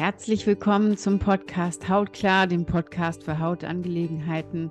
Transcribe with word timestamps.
Herzlich 0.00 0.46
willkommen 0.46 0.96
zum 0.96 1.18
Podcast 1.18 1.86
Hautklar, 1.90 2.46
dem 2.46 2.64
Podcast 2.64 3.22
für 3.22 3.38
Hautangelegenheiten. 3.38 4.70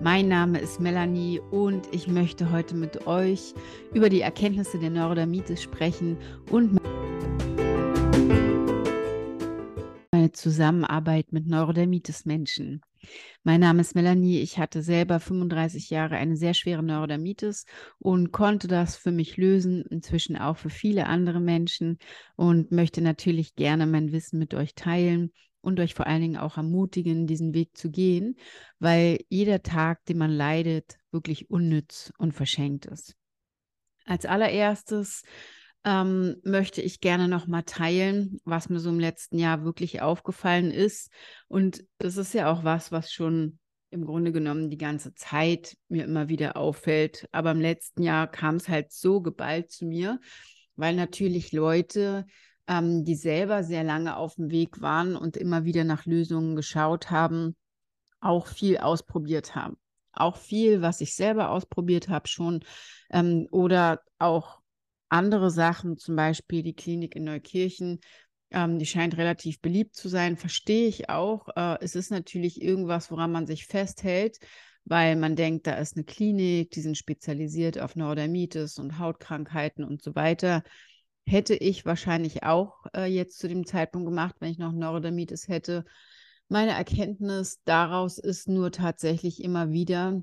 Mein 0.00 0.28
Name 0.28 0.60
ist 0.60 0.78
Melanie 0.78 1.40
und 1.50 1.92
ich 1.92 2.06
möchte 2.06 2.52
heute 2.52 2.76
mit 2.76 3.08
euch 3.08 3.54
über 3.92 4.08
die 4.08 4.20
Erkenntnisse 4.20 4.78
der 4.78 4.90
Neurodermitis 4.90 5.60
sprechen 5.60 6.16
und 6.52 6.78
meine 10.12 10.30
Zusammenarbeit 10.30 11.32
mit 11.32 11.48
Neurodermitis-Menschen. 11.48 12.80
Mein 13.44 13.60
Name 13.60 13.80
ist 13.80 13.94
Melanie. 13.94 14.40
Ich 14.40 14.58
hatte 14.58 14.82
selber 14.82 15.20
35 15.20 15.90
Jahre 15.90 16.16
eine 16.16 16.36
sehr 16.36 16.54
schwere 16.54 16.82
Neurodermitis 16.82 17.64
und 17.98 18.32
konnte 18.32 18.68
das 18.68 18.96
für 18.96 19.12
mich 19.12 19.36
lösen, 19.36 19.84
inzwischen 19.90 20.36
auch 20.36 20.56
für 20.56 20.70
viele 20.70 21.06
andere 21.06 21.40
Menschen 21.40 21.98
und 22.36 22.72
möchte 22.72 23.00
natürlich 23.00 23.54
gerne 23.54 23.86
mein 23.86 24.12
Wissen 24.12 24.38
mit 24.38 24.54
euch 24.54 24.74
teilen 24.74 25.32
und 25.60 25.80
euch 25.80 25.94
vor 25.94 26.06
allen 26.06 26.22
Dingen 26.22 26.36
auch 26.36 26.56
ermutigen, 26.56 27.26
diesen 27.26 27.54
Weg 27.54 27.76
zu 27.76 27.90
gehen, 27.90 28.36
weil 28.78 29.24
jeder 29.28 29.62
Tag, 29.62 30.04
den 30.06 30.18
man 30.18 30.30
leidet, 30.30 30.98
wirklich 31.10 31.50
unnütz 31.50 32.12
und 32.18 32.32
verschenkt 32.32 32.86
ist. 32.86 33.16
Als 34.04 34.24
allererstes 34.24 35.22
ähm, 35.84 36.36
möchte 36.44 36.82
ich 36.82 37.00
gerne 37.00 37.28
noch 37.28 37.46
mal 37.46 37.62
teilen, 37.62 38.40
was 38.44 38.68
mir 38.68 38.80
so 38.80 38.90
im 38.90 39.00
letzten 39.00 39.38
Jahr 39.38 39.64
wirklich 39.64 40.02
aufgefallen 40.02 40.70
ist. 40.70 41.10
Und 41.46 41.84
das 41.98 42.16
ist 42.16 42.34
ja 42.34 42.50
auch 42.50 42.64
was, 42.64 42.92
was 42.92 43.12
schon 43.12 43.58
im 43.90 44.04
Grunde 44.04 44.32
genommen 44.32 44.70
die 44.70 44.78
ganze 44.78 45.14
Zeit 45.14 45.76
mir 45.88 46.04
immer 46.04 46.28
wieder 46.28 46.56
auffällt. 46.56 47.26
Aber 47.32 47.52
im 47.52 47.60
letzten 47.60 48.02
Jahr 48.02 48.26
kam 48.26 48.56
es 48.56 48.68
halt 48.68 48.92
so 48.92 49.20
geballt 49.20 49.70
zu 49.70 49.86
mir, 49.86 50.20
weil 50.76 50.94
natürlich 50.94 51.52
Leute, 51.52 52.26
ähm, 52.66 53.04
die 53.04 53.14
selber 53.14 53.64
sehr 53.64 53.84
lange 53.84 54.16
auf 54.16 54.34
dem 54.34 54.50
Weg 54.50 54.80
waren 54.80 55.16
und 55.16 55.36
immer 55.36 55.64
wieder 55.64 55.84
nach 55.84 56.04
Lösungen 56.04 56.54
geschaut 56.54 57.10
haben, 57.10 57.56
auch 58.20 58.46
viel 58.46 58.78
ausprobiert 58.78 59.54
haben. 59.54 59.78
Auch 60.12 60.36
viel, 60.36 60.82
was 60.82 61.00
ich 61.00 61.14
selber 61.14 61.50
ausprobiert 61.50 62.08
habe 62.08 62.28
schon 62.28 62.64
ähm, 63.10 63.46
oder 63.50 64.02
auch 64.18 64.60
andere 65.08 65.50
Sachen, 65.50 65.96
zum 65.96 66.16
Beispiel 66.16 66.62
die 66.62 66.74
Klinik 66.74 67.16
in 67.16 67.24
Neukirchen, 67.24 68.00
ähm, 68.50 68.78
die 68.78 68.86
scheint 68.86 69.16
relativ 69.16 69.60
beliebt 69.60 69.94
zu 69.94 70.08
sein, 70.08 70.36
verstehe 70.36 70.88
ich 70.88 71.10
auch. 71.10 71.48
Äh, 71.54 71.78
es 71.80 71.94
ist 71.94 72.10
natürlich 72.10 72.62
irgendwas, 72.62 73.10
woran 73.10 73.32
man 73.32 73.46
sich 73.46 73.66
festhält, 73.66 74.38
weil 74.84 75.16
man 75.16 75.36
denkt, 75.36 75.66
da 75.66 75.74
ist 75.74 75.96
eine 75.96 76.04
Klinik, 76.04 76.70
die 76.70 76.80
sind 76.80 76.96
spezialisiert 76.96 77.78
auf 77.78 77.94
Neurodermitis 77.94 78.78
und 78.78 78.98
Hautkrankheiten 78.98 79.84
und 79.84 80.02
so 80.02 80.14
weiter. 80.14 80.62
Hätte 81.26 81.54
ich 81.54 81.84
wahrscheinlich 81.84 82.42
auch 82.44 82.86
äh, 82.96 83.04
jetzt 83.04 83.38
zu 83.38 83.48
dem 83.48 83.66
Zeitpunkt 83.66 84.06
gemacht, 84.08 84.36
wenn 84.40 84.50
ich 84.50 84.58
noch 84.58 84.72
Neurodermitis 84.72 85.48
hätte. 85.48 85.84
Meine 86.48 86.72
Erkenntnis 86.72 87.60
daraus 87.66 88.16
ist 88.16 88.48
nur 88.48 88.72
tatsächlich 88.72 89.42
immer 89.44 89.70
wieder, 89.70 90.22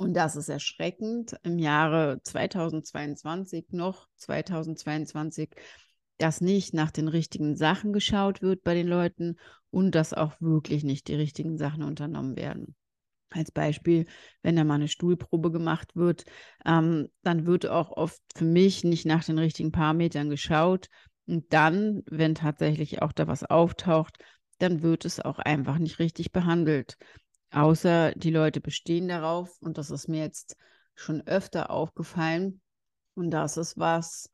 und 0.00 0.14
das 0.14 0.34
ist 0.34 0.48
erschreckend 0.48 1.36
im 1.42 1.58
Jahre 1.58 2.22
2022 2.22 3.66
noch, 3.72 4.08
2022, 4.16 5.50
dass 6.16 6.40
nicht 6.40 6.72
nach 6.72 6.90
den 6.90 7.06
richtigen 7.06 7.54
Sachen 7.54 7.92
geschaut 7.92 8.40
wird 8.40 8.62
bei 8.62 8.72
den 8.72 8.88
Leuten 8.88 9.36
und 9.70 9.94
dass 9.94 10.14
auch 10.14 10.32
wirklich 10.40 10.84
nicht 10.84 11.08
die 11.08 11.16
richtigen 11.16 11.58
Sachen 11.58 11.82
unternommen 11.82 12.34
werden. 12.34 12.74
Als 13.28 13.50
Beispiel, 13.50 14.06
wenn 14.42 14.56
da 14.56 14.64
mal 14.64 14.76
eine 14.76 14.88
Stuhlprobe 14.88 15.52
gemacht 15.52 15.94
wird, 15.94 16.24
ähm, 16.64 17.08
dann 17.22 17.44
wird 17.44 17.66
auch 17.66 17.90
oft 17.90 18.22
für 18.34 18.46
mich 18.46 18.84
nicht 18.84 19.04
nach 19.04 19.22
den 19.22 19.38
richtigen 19.38 19.70
Parametern 19.70 20.30
geschaut. 20.30 20.86
Und 21.26 21.52
dann, 21.52 22.04
wenn 22.06 22.34
tatsächlich 22.34 23.02
auch 23.02 23.12
da 23.12 23.26
was 23.26 23.44
auftaucht, 23.44 24.16
dann 24.60 24.80
wird 24.80 25.04
es 25.04 25.20
auch 25.20 25.38
einfach 25.38 25.76
nicht 25.76 25.98
richtig 25.98 26.32
behandelt. 26.32 26.96
Außer 27.50 28.12
die 28.12 28.30
Leute 28.30 28.60
bestehen 28.60 29.08
darauf, 29.08 29.56
und 29.60 29.78
das 29.78 29.90
ist 29.90 30.08
mir 30.08 30.22
jetzt 30.22 30.56
schon 30.94 31.26
öfter 31.26 31.70
aufgefallen, 31.70 32.60
und 33.14 33.30
das 33.30 33.56
ist 33.56 33.78
was, 33.78 34.30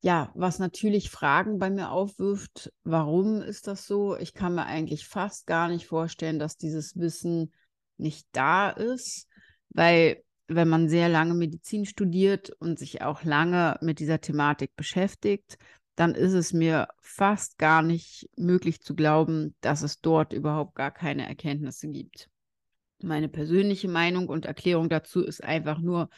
ja, 0.00 0.30
was 0.34 0.58
natürlich 0.58 1.10
Fragen 1.10 1.58
bei 1.58 1.70
mir 1.70 1.90
aufwirft. 1.90 2.72
Warum 2.84 3.42
ist 3.42 3.66
das 3.66 3.86
so? 3.86 4.16
Ich 4.16 4.34
kann 4.34 4.54
mir 4.54 4.66
eigentlich 4.66 5.06
fast 5.06 5.46
gar 5.46 5.68
nicht 5.68 5.86
vorstellen, 5.86 6.38
dass 6.38 6.56
dieses 6.56 6.96
Wissen 6.96 7.52
nicht 7.98 8.26
da 8.32 8.70
ist, 8.70 9.28
weil 9.70 10.22
wenn 10.48 10.68
man 10.68 10.88
sehr 10.88 11.08
lange 11.08 11.34
Medizin 11.34 11.84
studiert 11.84 12.50
und 12.58 12.78
sich 12.78 13.02
auch 13.02 13.22
lange 13.22 13.78
mit 13.82 14.00
dieser 14.00 14.20
Thematik 14.20 14.74
beschäftigt, 14.74 15.58
dann 15.94 16.14
ist 16.14 16.32
es 16.32 16.52
mir 16.52 16.88
fast 17.02 17.58
gar 17.58 17.82
nicht 17.82 18.28
möglich 18.36 18.80
zu 18.80 18.94
glauben, 18.94 19.54
dass 19.60 19.82
es 19.82 20.00
dort 20.00 20.32
überhaupt 20.32 20.74
gar 20.74 20.90
keine 20.90 21.28
Erkenntnisse 21.28 21.88
gibt. 21.88 22.29
Meine 23.04 23.28
persönliche 23.28 23.88
Meinung 23.88 24.28
und 24.28 24.46
Erklärung 24.46 24.88
dazu 24.88 25.22
ist 25.22 25.42
einfach 25.42 25.78
nur, 25.78 26.08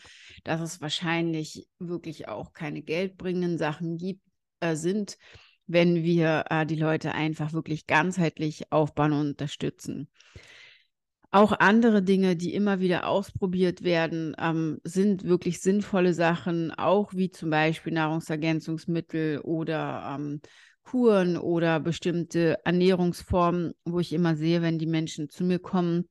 dass 0.45 0.61
es 0.61 0.81
wahrscheinlich 0.81 1.67
wirklich 1.79 2.29
auch 2.29 2.53
keine 2.53 2.83
geldbringenden 2.83 3.59
Sachen 3.59 3.97
gibt, 3.97 4.23
äh, 4.61 4.77
sind, 4.77 5.19
wenn 5.67 6.03
wir 6.03 6.45
äh, 6.51 6.67
die 6.67 6.77
Leute 6.77 7.13
einfach 7.13 7.53
wirklich 7.53 7.87
ganzheitlich 7.87 8.73
aufbauen 8.73 9.13
und 9.13 9.29
unterstützen. 9.29 10.09
Auch 11.35 11.53
andere 11.53 12.03
Dinge, 12.03 12.37
die 12.37 12.53
immer 12.53 12.81
wieder 12.81 13.07
ausprobiert 13.07 13.83
werden, 13.83 14.37
ähm, 14.39 14.81
sind 14.85 15.25
wirklich 15.25 15.63
sinnvolle 15.63 16.13
Sachen, 16.13 16.73
auch 16.73 17.15
wie 17.15 17.31
zum 17.31 17.49
Beispiel 17.49 17.95
Nahrungsergänzungsmittel 17.95 19.41
oder 19.41 20.15
ähm, 20.15 20.43
Kuren 20.83 21.39
oder 21.39 21.81
bestimmte 21.81 22.59
Ernährungsformen, 22.65 23.73
wo 23.85 23.99
ich 24.01 24.13
immer 24.13 24.37
sehe, 24.37 24.61
wenn 24.61 24.79
die 24.79 24.87
Menschen 24.87 25.31
zu 25.31 25.45
mir 25.45 25.59
kommen, 25.59 26.07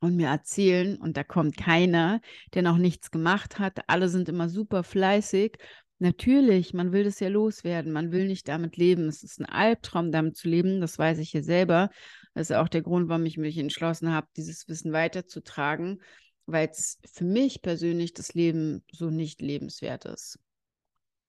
und 0.00 0.16
mir 0.16 0.28
erzählen, 0.28 0.96
und 0.96 1.16
da 1.16 1.24
kommt 1.24 1.56
keiner, 1.56 2.20
der 2.54 2.62
noch 2.62 2.76
nichts 2.76 3.10
gemacht 3.10 3.58
hat. 3.58 3.80
Alle 3.88 4.08
sind 4.08 4.28
immer 4.28 4.48
super 4.48 4.82
fleißig. 4.82 5.56
Natürlich, 5.98 6.74
man 6.74 6.92
will 6.92 7.04
das 7.04 7.20
ja 7.20 7.28
loswerden, 7.28 7.92
man 7.92 8.12
will 8.12 8.26
nicht 8.26 8.48
damit 8.48 8.76
leben. 8.76 9.08
Es 9.08 9.22
ist 9.22 9.40
ein 9.40 9.46
Albtraum, 9.46 10.12
damit 10.12 10.36
zu 10.36 10.48
leben, 10.48 10.80
das 10.80 10.98
weiß 10.98 11.18
ich 11.18 11.30
hier 11.30 11.42
selber. 11.42 11.88
Das 12.34 12.50
ist 12.50 12.56
auch 12.56 12.68
der 12.68 12.82
Grund, 12.82 13.08
warum 13.08 13.24
ich 13.24 13.38
mich 13.38 13.56
entschlossen 13.56 14.12
habe, 14.12 14.26
dieses 14.36 14.68
Wissen 14.68 14.92
weiterzutragen, 14.92 16.02
weil 16.44 16.68
es 16.68 16.98
für 17.10 17.24
mich 17.24 17.62
persönlich 17.62 18.12
das 18.12 18.34
Leben 18.34 18.84
so 18.92 19.08
nicht 19.08 19.40
lebenswert 19.40 20.04
ist. 20.04 20.38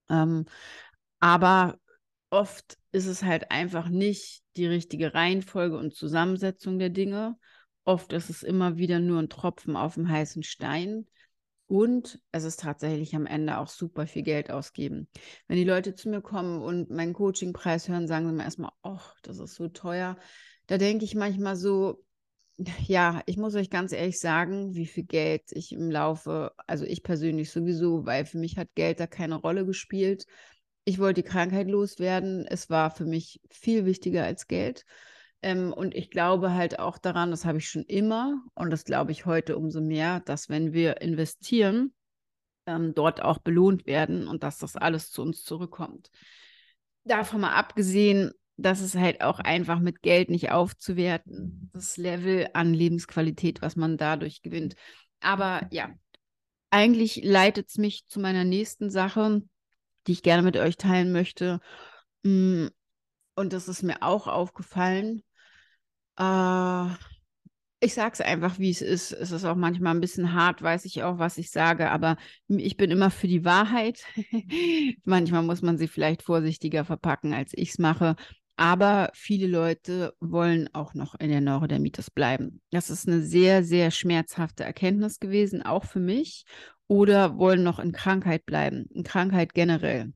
Ähm, 0.10 0.46
aber 1.20 1.80
oft 2.30 2.78
ist 2.92 3.08
es 3.08 3.24
halt 3.24 3.52
einfach 3.52 3.88
nicht 3.88 4.44
die 4.58 4.68
richtige 4.68 5.14
Reihenfolge 5.14 5.78
und 5.78 5.96
Zusammensetzung 5.96 6.78
der 6.78 6.90
Dinge. 6.90 7.38
Oft 7.88 8.12
ist 8.12 8.30
es 8.30 8.44
immer 8.44 8.76
wieder 8.76 9.00
nur 9.00 9.18
ein 9.18 9.30
Tropfen 9.30 9.78
auf 9.78 9.94
dem 9.94 10.10
heißen 10.10 10.44
Stein. 10.44 11.08
Und 11.68 12.20
es 12.34 12.44
ist 12.44 12.60
tatsächlich 12.60 13.16
am 13.16 13.26
Ende 13.26 13.60
auch 13.60 13.70
super 13.70 14.06
viel 14.08 14.24
Geld 14.24 14.52
ausgeben. 14.52 15.08
Wenn 15.48 15.56
die 15.56 15.64
Leute 15.64 15.96
zu 15.96 16.10
mir 16.10 16.20
kommen 16.20 16.62
und 16.62 16.90
meinen 16.90 17.14
Coachingpreis 17.14 17.88
hören, 17.88 18.06
sagen 18.06 18.28
sie 18.28 18.34
mir 18.34 18.44
erstmal, 18.44 18.74
oh, 18.84 19.00
das 19.22 19.40
ist 19.40 19.56
so 19.56 19.70
teuer. 19.70 20.18
Da 20.66 20.78
denke 20.78 21.06
ich 21.06 21.16
manchmal 21.16 21.56
so, 21.56 22.04
ja, 22.88 23.22
ich 23.26 23.38
muss 23.38 23.56
euch 23.56 23.70
ganz 23.70 23.94
ehrlich 23.94 24.20
sagen, 24.20 24.76
wie 24.76 24.86
viel 24.86 25.06
Geld 25.06 25.44
ich 25.52 25.72
im 25.72 25.90
Laufe, 25.90 26.52
also 26.68 26.84
ich 26.84 27.04
persönlich 27.04 27.52
sowieso, 27.52 28.06
weil 28.06 28.26
für 28.26 28.38
mich 28.38 28.58
hat 28.58 28.68
Geld 28.76 29.00
da 29.00 29.08
keine 29.08 29.36
Rolle 29.36 29.66
gespielt. 29.66 30.26
Ich 30.84 31.00
wollte 31.00 31.22
die 31.22 31.30
Krankheit 31.30 31.70
loswerden. 31.70 32.46
Es 32.50 32.70
war 32.70 32.92
für 32.92 33.06
mich 33.06 33.40
viel 33.50 33.86
wichtiger 33.86 34.26
als 34.26 34.48
Geld. 34.48 34.84
Ähm, 35.42 35.72
und 35.72 35.96
ich 35.96 36.10
glaube 36.10 36.54
halt 36.54 36.80
auch 36.80 36.98
daran, 36.98 37.32
das 37.32 37.46
habe 37.46 37.60
ich 37.60 37.70
schon 37.70 37.84
immer 37.84 38.42
und 38.56 38.72
das 38.72 38.86
glaube 38.86 39.12
ich 39.12 39.26
heute 39.26 39.58
umso 39.58 39.82
mehr, 39.82 40.20
dass 40.22 40.50
wenn 40.50 40.74
wir 40.74 41.02
investieren, 41.02 41.94
ähm, 42.66 42.94
dort 42.94 43.22
auch 43.22 43.40
belohnt 43.40 43.86
werden 43.86 44.28
und 44.28 44.44
dass 44.44 44.58
das 44.58 44.76
alles 44.76 45.12
zu 45.12 45.22
uns 45.22 45.44
zurückkommt. 45.44 46.12
Davon 47.04 47.42
mal 47.42 47.54
abgesehen, 47.54 48.32
dass 48.58 48.82
es 48.82 48.96
halt 48.96 49.22
auch 49.22 49.40
einfach 49.40 49.80
mit 49.80 50.02
Geld 50.02 50.30
nicht 50.30 50.52
aufzuwerten, 50.52 51.70
das 51.74 51.98
Level 51.98 52.50
an 52.54 52.74
Lebensqualität, 52.74 53.62
was 53.62 53.76
man 53.76 53.98
dadurch 53.98 54.42
gewinnt. 54.42 54.76
Aber 55.20 55.68
ja, 55.72 55.90
eigentlich 56.70 57.24
leitet 57.24 57.70
es 57.70 57.78
mich 57.78 58.08
zu 58.08 58.20
meiner 58.20 58.44
nächsten 58.44 58.90
Sache, 58.90 59.44
die 60.08 60.12
ich 60.12 60.24
gerne 60.24 60.42
mit 60.42 60.58
euch 60.58 60.78
teilen 60.78 61.12
möchte. 61.12 61.60
Mm, 62.24 62.68
und 63.36 63.54
das 63.54 63.68
ist 63.68 63.84
mir 63.84 64.02
auch 64.02 64.28
aufgefallen. 64.28 65.24
Äh, 66.18 66.88
ich 67.80 67.94
sage 67.94 68.14
es 68.14 68.22
einfach, 68.22 68.58
wie 68.58 68.72
es 68.72 68.82
ist. 68.82 69.12
Es 69.12 69.32
ist 69.32 69.46
auch 69.46 69.56
manchmal 69.56 69.94
ein 69.94 70.02
bisschen 70.02 70.34
hart, 70.34 70.62
weiß 70.62 70.86
ich 70.86 71.04
auch, 71.04 71.20
was 71.20 71.38
ich 71.38 71.52
sage, 71.52 71.92
aber 71.92 72.18
ich 72.48 72.76
bin 72.76 72.90
immer 72.90 73.12
für 73.12 73.28
die 73.28 73.46
Wahrheit. 73.46 74.04
manchmal 75.04 75.44
muss 75.44 75.62
man 75.62 75.78
sie 75.78 75.88
vielleicht 75.88 76.24
vorsichtiger 76.24 76.86
verpacken, 76.86 77.34
als 77.34 77.52
ich 77.56 77.70
es 77.70 77.78
mache. 77.78 78.16
Aber 78.56 79.12
viele 79.14 79.46
Leute 79.46 80.16
wollen 80.20 80.68
auch 80.74 80.96
noch 80.96 81.14
in 81.20 81.30
der 81.30 81.42
Neurodermitis 81.42 82.10
bleiben. 82.10 82.62
Das 82.72 82.90
ist 82.90 83.08
eine 83.08 83.22
sehr, 83.22 83.64
sehr 83.64 83.92
schmerzhafte 83.92 84.64
Erkenntnis 84.64 85.20
gewesen, 85.20 85.62
auch 85.62 85.86
für 85.86 86.00
mich. 86.00 86.46
Oder 86.88 87.38
wollen 87.38 87.62
noch 87.62 87.78
in 87.78 87.92
Krankheit 87.92 88.46
bleiben, 88.48 88.88
in 88.92 89.04
Krankheit 89.04 89.54
generell. 89.54 90.14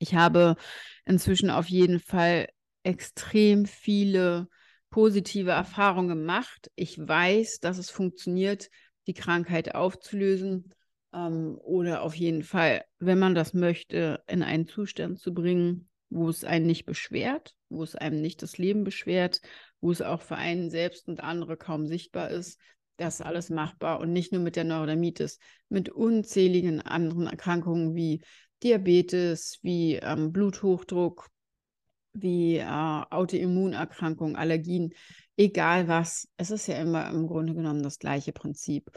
Ich 0.00 0.16
habe 0.16 0.56
inzwischen 1.04 1.50
auf 1.50 1.68
jeden 1.68 2.00
Fall 2.00 2.48
extrem 2.82 3.66
viele 3.66 4.48
positive 4.90 5.50
Erfahrungen 5.50 6.08
gemacht. 6.08 6.70
Ich 6.74 6.98
weiß, 6.98 7.60
dass 7.60 7.78
es 7.78 7.90
funktioniert, 7.90 8.70
die 9.06 9.14
Krankheit 9.14 9.74
aufzulösen 9.74 10.74
ähm, 11.12 11.58
oder 11.62 12.02
auf 12.02 12.14
jeden 12.14 12.42
Fall, 12.42 12.84
wenn 12.98 13.18
man 13.18 13.34
das 13.34 13.54
möchte, 13.54 14.22
in 14.26 14.42
einen 14.42 14.66
Zustand 14.66 15.18
zu 15.18 15.32
bringen, 15.32 15.88
wo 16.10 16.28
es 16.28 16.44
einen 16.44 16.66
nicht 16.66 16.86
beschwert, 16.86 17.54
wo 17.68 17.82
es 17.82 17.94
einem 17.94 18.20
nicht 18.20 18.42
das 18.42 18.58
Leben 18.58 18.84
beschwert, 18.84 19.40
wo 19.80 19.90
es 19.90 20.02
auch 20.02 20.22
für 20.22 20.36
einen 20.36 20.70
selbst 20.70 21.08
und 21.08 21.20
andere 21.20 21.56
kaum 21.56 21.86
sichtbar 21.86 22.30
ist. 22.30 22.58
Das 22.96 23.16
ist 23.16 23.26
alles 23.26 23.50
machbar 23.50 24.00
und 24.00 24.12
nicht 24.12 24.32
nur 24.32 24.42
mit 24.42 24.56
der 24.56 24.64
Neurodermitis, 24.64 25.38
mit 25.68 25.88
unzähligen 25.88 26.80
anderen 26.80 27.26
Erkrankungen 27.26 27.94
wie 27.94 28.22
Diabetes, 28.62 29.58
wie 29.62 29.96
ähm, 29.96 30.32
Bluthochdruck, 30.32 31.28
wie 32.22 32.56
äh, 32.56 32.64
Autoimmunerkrankungen, 32.64 34.36
Allergien, 34.36 34.94
egal 35.36 35.88
was. 35.88 36.28
Es 36.36 36.50
ist 36.50 36.66
ja 36.66 36.76
immer 36.78 37.08
im 37.10 37.26
Grunde 37.26 37.54
genommen 37.54 37.82
das 37.82 37.98
gleiche 37.98 38.32
Prinzip. 38.32 38.90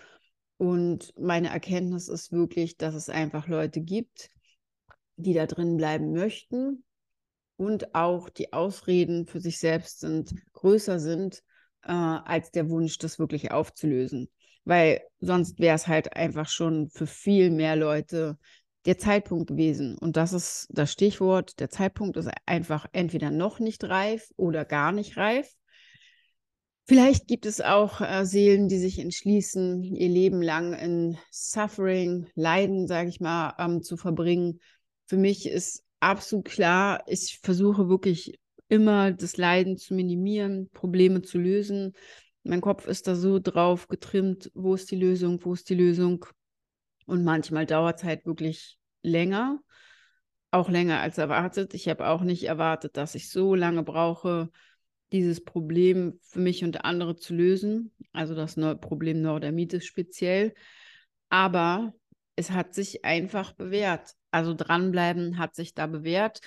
Und 0.58 1.14
meine 1.18 1.50
Erkenntnis 1.50 2.08
ist 2.08 2.32
wirklich, 2.32 2.78
dass 2.78 2.94
es 2.94 3.10
einfach 3.10 3.48
Leute 3.48 3.82
gibt, 3.82 4.30
die 5.16 5.34
da 5.34 5.48
drin 5.48 5.78
bleiben 5.78 6.14
möchten 6.14 6.84
und 7.58 7.96
auch 7.96 8.30
die 8.30 8.54
Ausreden 8.54 9.28
für 9.28 9.40
sich 9.40 9.60
selbst 9.60 10.00
sind 10.00 10.34
größer 10.54 11.00
sind 11.00 11.44
äh, 11.84 11.92
als 11.92 12.52
der 12.52 12.70
Wunsch, 12.70 12.98
das 12.98 13.20
wirklich 13.20 13.52
aufzulösen. 13.52 14.30
Weil 14.64 15.02
sonst 15.20 15.60
wäre 15.60 15.76
es 15.76 15.88
halt 15.88 16.16
einfach 16.16 16.48
schon 16.48 16.90
für 16.90 17.08
viel 17.08 17.50
mehr 17.50 17.76
Leute 17.76 18.38
der 18.86 18.98
Zeitpunkt 18.98 19.48
gewesen. 19.48 19.98
Und 19.98 20.18
das 20.18 20.34
ist 20.34 20.68
das 20.72 20.92
Stichwort. 20.92 21.60
Der 21.60 21.70
Zeitpunkt 21.70 22.18
ist 22.18 22.30
einfach 22.46 22.86
entweder 22.92 23.32
noch 23.32 23.60
nicht 23.60 23.84
reif 23.84 24.32
oder 24.38 24.66
gar 24.66 24.92
nicht 24.92 25.18
reif. 25.18 25.56
Vielleicht 26.86 27.28
gibt 27.28 27.46
es 27.46 27.62
auch 27.62 28.02
äh, 28.02 28.26
Seelen, 28.26 28.68
die 28.68 28.80
sich 28.80 29.00
entschließen, 29.00 29.84
ihr 29.84 30.10
Leben 30.10 30.42
lang 30.42 30.74
in 30.74 31.18
Suffering, 31.30 32.28
Leiden, 32.36 32.88
sage 32.88 33.10
ich 33.10 33.22
mal, 33.22 33.54
ähm, 33.60 33.84
zu 33.84 33.98
verbringen. 33.98 34.60
Für 35.06 35.18
mich 35.18 35.48
ist 35.48 35.84
absolut 36.00 36.46
klar, 36.46 37.04
ich 37.08 37.40
versuche 37.44 37.88
wirklich 37.88 38.40
immer 38.68 39.12
das 39.12 39.38
Leiden 39.38 39.78
zu 39.78 39.94
minimieren, 39.94 40.70
Probleme 40.74 41.22
zu 41.22 41.38
lösen. 41.38 41.94
Mein 42.44 42.62
Kopf 42.62 42.88
ist 42.88 43.08
da 43.08 43.16
so 43.16 43.40
drauf 43.40 43.88
getrimmt, 43.88 44.52
wo 44.56 44.74
ist 44.74 44.90
die 44.90 44.96
Lösung, 44.96 45.40
wo 45.44 45.54
ist 45.54 45.70
die 45.70 45.76
Lösung. 45.76 46.26
Und 47.12 47.26
manchmal 47.26 47.66
dauert 47.66 47.98
es 47.98 48.06
halt 48.06 48.26
wirklich 48.26 48.80
länger, 49.02 49.60
auch 50.50 50.70
länger 50.70 51.02
als 51.02 51.18
erwartet. 51.18 51.74
Ich 51.74 51.90
habe 51.90 52.08
auch 52.08 52.22
nicht 52.22 52.46
erwartet, 52.46 52.96
dass 52.96 53.16
ich 53.16 53.30
so 53.30 53.54
lange 53.54 53.84
brauche, 53.84 54.50
dieses 55.12 55.44
Problem 55.44 56.22
für 56.22 56.40
mich 56.40 56.64
und 56.64 56.86
andere 56.86 57.18
zu 57.18 57.34
lösen. 57.34 57.92
Also 58.14 58.34
das 58.34 58.56
Problem 58.80 59.22
Neurodermitis 59.22 59.84
speziell. 59.84 60.54
Aber 61.28 61.94
es 62.38 62.52
hat 62.52 62.74
sich 62.74 63.04
einfach 63.04 63.52
bewährt. 63.52 64.12
Also 64.32 64.54
dranbleiben 64.54 65.38
hat 65.38 65.54
sich 65.54 65.74
da 65.74 65.88
bewährt. 65.88 66.40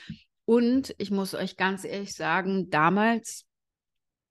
Und 0.46 0.94
ich 0.96 1.10
muss 1.10 1.34
euch 1.34 1.58
ganz 1.58 1.84
ehrlich 1.84 2.14
sagen, 2.14 2.70
damals, 2.70 3.44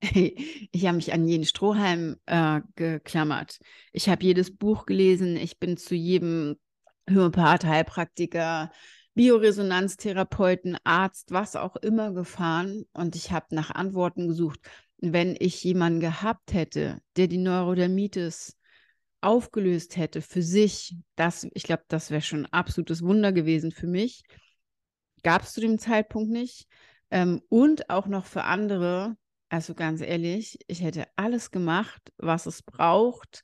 ich 0.71 0.85
habe 0.85 0.97
mich 0.97 1.13
an 1.13 1.27
jeden 1.27 1.45
Strohhalm 1.45 2.17
äh, 2.25 2.61
geklammert. 2.75 3.59
Ich 3.91 4.09
habe 4.09 4.23
jedes 4.23 4.55
Buch 4.55 4.85
gelesen. 4.85 5.37
Ich 5.37 5.59
bin 5.59 5.77
zu 5.77 5.95
jedem 5.95 6.57
Homöopath, 7.09 7.63
Heilpraktiker, 7.63 8.71
Bioresonanztherapeuten, 9.13 10.77
Arzt, 10.83 11.31
was 11.31 11.55
auch 11.55 11.77
immer 11.77 12.11
gefahren. 12.11 12.83
Und 12.93 13.15
ich 13.15 13.31
habe 13.31 13.55
nach 13.55 13.71
Antworten 13.71 14.27
gesucht. 14.27 14.59
Wenn 14.97 15.35
ich 15.39 15.63
jemanden 15.63 15.99
gehabt 15.99 16.53
hätte, 16.53 16.99
der 17.15 17.27
die 17.27 17.37
Neurodermitis 17.37 18.57
aufgelöst 19.21 19.95
hätte 19.95 20.21
für 20.21 20.41
sich, 20.41 20.97
das, 21.15 21.47
ich 21.53 21.63
glaube, 21.63 21.83
das 21.87 22.11
wäre 22.11 22.21
schon 22.21 22.45
ein 22.45 22.53
absolutes 22.53 23.01
Wunder 23.03 23.31
gewesen 23.31 23.71
für 23.71 23.87
mich. 23.87 24.23
Gab 25.23 25.43
es 25.43 25.53
zu 25.53 25.61
dem 25.61 25.79
Zeitpunkt 25.79 26.29
nicht. 26.29 26.67
Ähm, 27.09 27.41
und 27.47 27.89
auch 27.89 28.07
noch 28.07 28.25
für 28.25 28.43
andere, 28.43 29.15
also 29.53 29.75
ganz 29.75 30.01
ehrlich, 30.01 30.57
ich 30.67 30.81
hätte 30.81 31.05
alles 31.15 31.51
gemacht, 31.51 32.11
was 32.17 32.45
es 32.45 32.63
braucht, 32.63 33.43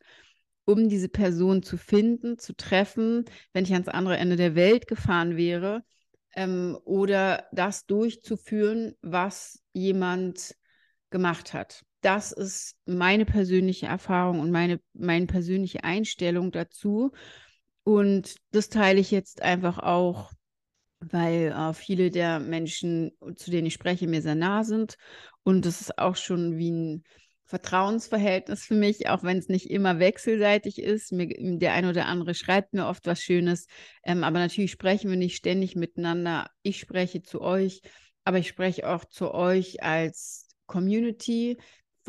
um 0.66 0.90
diese 0.90 1.10
Person 1.10 1.64
zu 1.64 1.78
finden, 1.78 2.38
zu 2.38 2.56
treffen, 2.56 3.26
wenn 3.54 3.64
ich 3.64 3.74
ans 3.74 3.88
andere 3.88 4.18
Ende 4.18 4.36
der 4.36 4.56
Welt 4.56 4.88
gefahren 4.88 5.38
wäre. 5.38 5.84
Ähm, 6.36 6.78
oder 6.84 7.48
das 7.52 7.86
durchzuführen, 7.86 8.96
was 9.02 9.62
jemand 9.74 10.56
gemacht 11.10 11.54
hat 11.54 11.84
das 12.02 12.32
ist 12.32 12.78
meine 12.86 13.26
persönliche 13.26 13.88
Erfahrung 13.88 14.40
und 14.40 14.52
meine, 14.52 14.80
meine 14.94 15.26
persönliche 15.26 15.84
Einstellung 15.84 16.52
dazu. 16.52 17.12
Und 17.84 18.36
das 18.52 18.70
teile 18.70 19.00
ich 19.00 19.12
jetzt 19.12 19.42
einfach 19.42 19.80
auch, 19.80 20.32
weil 21.00 21.52
äh, 21.52 21.74
viele 21.74 22.12
der 22.12 22.40
Menschen, 22.40 23.12
zu 23.36 23.52
denen 23.52 23.68
ich 23.68 23.74
spreche, 23.74 24.08
mir 24.08 24.22
sehr 24.22 24.36
nah 24.36 24.64
sind. 24.64 24.98
Und 25.44 25.66
das 25.66 25.82
ist 25.82 25.98
auch 25.98 26.16
schon 26.16 26.58
wie 26.58 26.72
ein 26.72 27.04
Vertrauensverhältnis 27.46 28.64
für 28.64 28.76
mich, 28.76 29.10
auch 29.10 29.24
wenn 29.24 29.38
es 29.38 29.48
nicht 29.48 29.72
immer 29.72 29.98
wechselseitig 29.98 30.80
ist. 30.80 31.12
Mir, 31.12 31.28
der 31.58 31.74
eine 31.74 31.90
oder 31.90 32.06
andere 32.06 32.36
schreibt 32.36 32.74
mir 32.74 32.86
oft 32.86 33.08
was 33.08 33.22
Schönes, 33.22 33.66
ähm, 34.04 34.24
aber 34.24 34.40
natürlich 34.40 34.72
sprechen 34.72 35.10
wir 35.10 35.18
nicht 35.18 35.36
ständig 35.36 35.76
miteinander. 35.76 36.50
Ich 36.62 36.80
spreche 36.80 37.24
zu 37.24 37.42
euch, 37.42 37.82
aber 38.24 38.38
ich 38.38 38.48
spreche 38.48 38.88
auch 38.88 39.06
zu 39.06 39.34
euch 39.34 39.82
als 39.82 40.48
Community, 40.68 41.58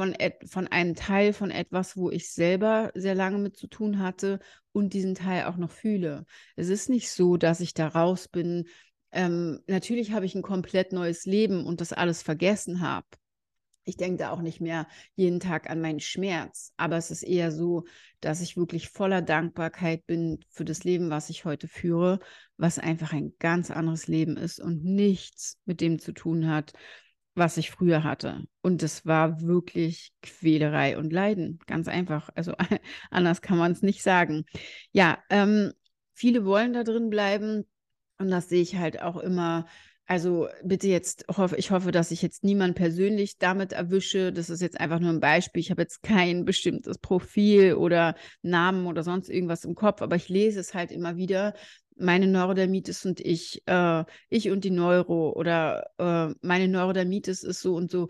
von, 0.01 0.17
von 0.47 0.67
einem 0.69 0.95
Teil 0.95 1.33
von 1.33 1.51
etwas, 1.51 1.97
wo 1.97 2.11
ich 2.11 2.33
selber 2.33 2.91
sehr 2.95 3.15
lange 3.15 3.37
mit 3.37 3.57
zu 3.57 3.67
tun 3.67 3.99
hatte 3.99 4.39
und 4.73 4.95
diesen 4.95 5.15
Teil 5.15 5.45
auch 5.45 5.57
noch 5.57 5.71
fühle. 5.71 6.25
Es 6.57 6.69
ist 6.69 6.89
nicht 6.89 7.11
so, 7.11 7.37
dass 7.37 7.61
ich 7.61 7.75
da 7.75 7.89
raus 7.89 8.29
bin. 8.29 8.67
Ähm, 9.13 9.61
natürlich 9.67 10.13
habe 10.13 10.27
ich 10.27 10.35
ein 10.35 10.43
komplett 10.43 10.93
neues 10.93 11.27
Leben 11.27 11.67
und 11.67 11.81
das 11.81 11.93
alles 11.93 12.23
vergessen 12.23 12.81
habe. 12.81 13.07
Ich 13.85 13.97
denke 13.97 14.19
da 14.19 14.31
auch 14.31 14.43
nicht 14.43 14.61
mehr 14.61 14.87
jeden 15.17 15.41
Tag 15.41 15.69
an 15.71 15.81
meinen 15.81 16.01
Schmerz, 16.01 16.73
aber 16.77 16.97
es 16.97 17.11
ist 17.11 17.23
eher 17.23 17.51
so, 17.51 17.85
dass 18.21 18.41
ich 18.41 18.57
wirklich 18.57 18.91
voller 18.91 19.23
Dankbarkeit 19.23 20.07
bin 20.07 20.45
für 20.51 20.65
das 20.65 20.85
Leben, 20.85 21.11
was 21.11 21.31
ich 21.31 21.45
heute 21.45 21.67
führe, 21.67 22.21
was 22.57 22.79
einfach 22.79 23.13
ein 23.13 23.33
ganz 23.39 23.71
anderes 23.71 24.07
Leben 24.07 24.37
ist 24.37 24.61
und 24.61 24.85
nichts 24.85 25.59
mit 25.65 25.81
dem 25.81 25.99
zu 25.99 26.13
tun 26.13 26.49
hat, 26.49 26.73
was 27.35 27.57
ich 27.57 27.71
früher 27.71 28.05
hatte. 28.05 28.45
Und 28.61 28.83
es 28.83 29.07
war 29.07 29.41
wirklich 29.41 30.13
Quälerei 30.23 30.99
und 30.99 31.13
Leiden, 31.13 31.59
ganz 31.67 31.89
einfach. 31.89 32.29
Also 32.35 32.55
anders 33.11 33.41
kann 33.41 33.59
man 33.59 33.73
es 33.73 33.83
nicht 33.83 34.03
sagen. 34.03 34.45
Ja, 34.93 35.19
ähm, 35.31 35.73
viele 36.13 36.45
wollen 36.45 36.75
da 36.75 36.85
drin 36.85 37.09
bleiben 37.09 37.65
und 38.21 38.31
das 38.31 38.49
sehe 38.49 38.63
ich 38.63 38.77
halt 38.77 39.03
auch 39.03 39.17
immer. 39.17 39.67
Also 40.07 40.49
bitte 40.65 40.89
jetzt, 40.89 41.25
hoffe, 41.37 41.57
ich 41.57 41.71
hoffe, 41.71 41.93
dass 41.93 42.11
ich 42.11 42.21
jetzt 42.21 42.43
niemand 42.43 42.75
persönlich 42.75 43.39
damit 43.39 43.73
erwische. 43.73 44.33
Das 44.33 44.51
ist 44.51 44.61
jetzt 44.61 44.81
einfach 44.81 44.99
nur 44.99 45.11
ein 45.11 45.21
Beispiel. 45.21 45.61
Ich 45.61 45.71
habe 45.71 45.83
jetzt 45.83 46.03
kein 46.03 46.45
bestimmtes 46.45 46.99
Profil 46.99 47.75
oder 47.75 48.17
Namen 48.43 48.87
oder 48.87 49.05
sonst 49.05 49.29
irgendwas 49.31 49.65
im 49.65 49.75
Kopf, 49.77 50.03
aber 50.03 50.17
ich 50.17 50.29
lese 50.29 50.61
es 50.61 50.75
halt 50.75 50.91
immer 50.91 51.17
wieder, 51.17 51.55
meine 51.97 52.27
Neurodermitis 52.27 53.05
und 53.07 53.21
ich, 53.21 53.63
äh, 53.67 54.05
ich 54.29 54.51
und 54.51 54.65
die 54.65 54.71
Neuro 54.71 55.31
oder 55.33 55.91
äh, 55.99 56.35
meine 56.43 56.69
Neurodermitis 56.69 57.43
ist 57.45 57.61
so 57.61 57.75
und 57.75 57.91
so. 57.91 58.09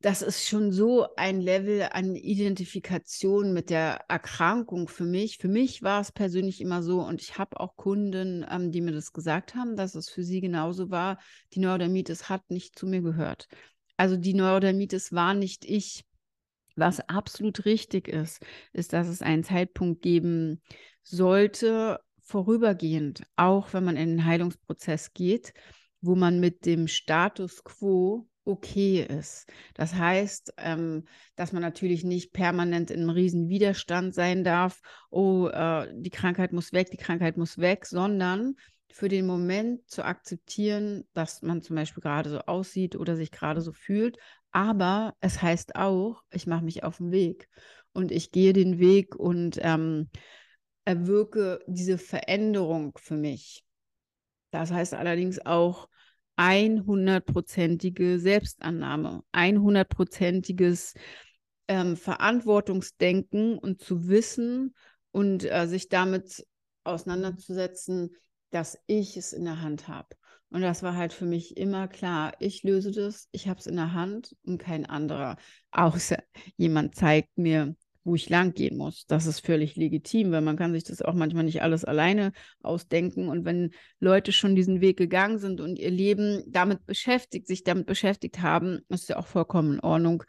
Das 0.00 0.22
ist 0.22 0.46
schon 0.46 0.70
so 0.70 1.08
ein 1.16 1.40
Level 1.40 1.88
an 1.90 2.14
Identifikation 2.14 3.52
mit 3.52 3.68
der 3.68 4.04
Erkrankung 4.08 4.86
für 4.86 5.04
mich. 5.04 5.38
Für 5.38 5.48
mich 5.48 5.82
war 5.82 6.00
es 6.00 6.12
persönlich 6.12 6.60
immer 6.60 6.84
so 6.84 7.00
und 7.00 7.20
ich 7.20 7.36
habe 7.36 7.58
auch 7.58 7.76
Kunden, 7.76 8.46
ähm, 8.48 8.70
die 8.70 8.80
mir 8.80 8.92
das 8.92 9.12
gesagt 9.12 9.56
haben, 9.56 9.74
dass 9.74 9.96
es 9.96 10.08
für 10.08 10.22
sie 10.22 10.40
genauso 10.40 10.90
war. 10.90 11.18
Die 11.52 11.58
Neurodermitis 11.58 12.28
hat 12.28 12.48
nicht 12.48 12.78
zu 12.78 12.86
mir 12.86 13.02
gehört. 13.02 13.48
Also 13.96 14.16
die 14.16 14.34
Neurodermitis 14.34 15.12
war 15.12 15.34
nicht 15.34 15.64
ich. 15.64 16.04
Was 16.76 17.00
absolut 17.00 17.64
richtig 17.64 18.06
ist, 18.06 18.40
ist, 18.72 18.92
dass 18.92 19.08
es 19.08 19.20
einen 19.20 19.42
Zeitpunkt 19.42 20.00
geben 20.00 20.62
sollte, 21.02 21.98
vorübergehend, 22.20 23.24
auch 23.34 23.72
wenn 23.72 23.82
man 23.82 23.96
in 23.96 24.10
den 24.10 24.24
Heilungsprozess 24.24 25.12
geht, 25.12 25.54
wo 26.00 26.14
man 26.14 26.38
mit 26.38 26.66
dem 26.66 26.86
Status 26.86 27.64
quo 27.64 28.27
okay 28.48 29.02
ist. 29.02 29.46
Das 29.74 29.94
heißt, 29.94 30.54
ähm, 30.56 31.04
dass 31.36 31.52
man 31.52 31.62
natürlich 31.62 32.02
nicht 32.02 32.32
permanent 32.32 32.90
in 32.90 33.00
einem 33.00 33.10
riesen 33.10 33.48
Widerstand 33.48 34.14
sein 34.14 34.42
darf, 34.42 34.80
oh, 35.10 35.48
äh, 35.48 35.92
die 35.94 36.10
Krankheit 36.10 36.52
muss 36.52 36.72
weg, 36.72 36.90
die 36.90 36.96
Krankheit 36.96 37.36
muss 37.36 37.58
weg, 37.58 37.86
sondern 37.86 38.56
für 38.90 39.08
den 39.08 39.26
Moment 39.26 39.88
zu 39.88 40.04
akzeptieren, 40.04 41.06
dass 41.12 41.42
man 41.42 41.62
zum 41.62 41.76
Beispiel 41.76 42.02
gerade 42.02 42.30
so 42.30 42.38
aussieht 42.40 42.96
oder 42.96 43.16
sich 43.16 43.30
gerade 43.30 43.60
so 43.60 43.72
fühlt. 43.72 44.16
Aber 44.50 45.14
es 45.20 45.42
heißt 45.42 45.76
auch, 45.76 46.22
ich 46.32 46.46
mache 46.46 46.64
mich 46.64 46.82
auf 46.82 46.96
den 46.96 47.12
Weg 47.12 47.48
und 47.92 48.10
ich 48.10 48.32
gehe 48.32 48.54
den 48.54 48.78
Weg 48.78 49.14
und 49.14 49.58
ähm, 49.60 50.08
erwirke 50.86 51.60
diese 51.66 51.98
Veränderung 51.98 52.96
für 52.96 53.16
mich. 53.16 53.64
Das 54.50 54.72
heißt 54.72 54.94
allerdings 54.94 55.44
auch, 55.44 55.88
100-prozentige 56.38 58.18
Selbstannahme, 58.18 59.22
100-prozentiges 59.32 60.94
ähm, 61.66 61.96
Verantwortungsdenken 61.96 63.58
und 63.58 63.82
zu 63.82 64.08
wissen 64.08 64.74
und 65.10 65.44
äh, 65.44 65.66
sich 65.66 65.88
damit 65.88 66.46
auseinanderzusetzen, 66.84 68.14
dass 68.50 68.78
ich 68.86 69.16
es 69.16 69.32
in 69.32 69.44
der 69.44 69.60
Hand 69.60 69.88
habe. 69.88 70.08
Und 70.50 70.62
das 70.62 70.82
war 70.82 70.96
halt 70.96 71.12
für 71.12 71.26
mich 71.26 71.58
immer 71.58 71.88
klar, 71.88 72.32
ich 72.38 72.62
löse 72.62 72.90
das, 72.90 73.28
ich 73.32 73.48
habe 73.48 73.60
es 73.60 73.66
in 73.66 73.76
der 73.76 73.92
Hand 73.92 74.34
und 74.44 74.58
kein 74.58 74.86
anderer, 74.86 75.36
außer 75.72 76.22
jemand 76.56 76.94
zeigt 76.94 77.36
mir, 77.36 77.76
wo 78.04 78.14
ich 78.14 78.28
lang 78.28 78.54
gehen 78.54 78.76
muss. 78.76 79.06
Das 79.06 79.26
ist 79.26 79.44
völlig 79.44 79.76
legitim, 79.76 80.30
weil 80.30 80.40
man 80.40 80.56
kann 80.56 80.72
sich 80.72 80.84
das 80.84 81.02
auch 81.02 81.14
manchmal 81.14 81.44
nicht 81.44 81.62
alles 81.62 81.84
alleine 81.84 82.32
ausdenken. 82.62 83.28
Und 83.28 83.44
wenn 83.44 83.72
Leute 84.00 84.32
schon 84.32 84.54
diesen 84.54 84.80
Weg 84.80 84.96
gegangen 84.96 85.38
sind 85.38 85.60
und 85.60 85.78
ihr 85.78 85.90
Leben 85.90 86.42
damit 86.46 86.86
beschäftigt, 86.86 87.46
sich 87.46 87.64
damit 87.64 87.86
beschäftigt 87.86 88.40
haben, 88.40 88.80
ist 88.88 89.08
ja 89.08 89.18
auch 89.18 89.26
vollkommen 89.26 89.74
in 89.74 89.80
Ordnung, 89.80 90.24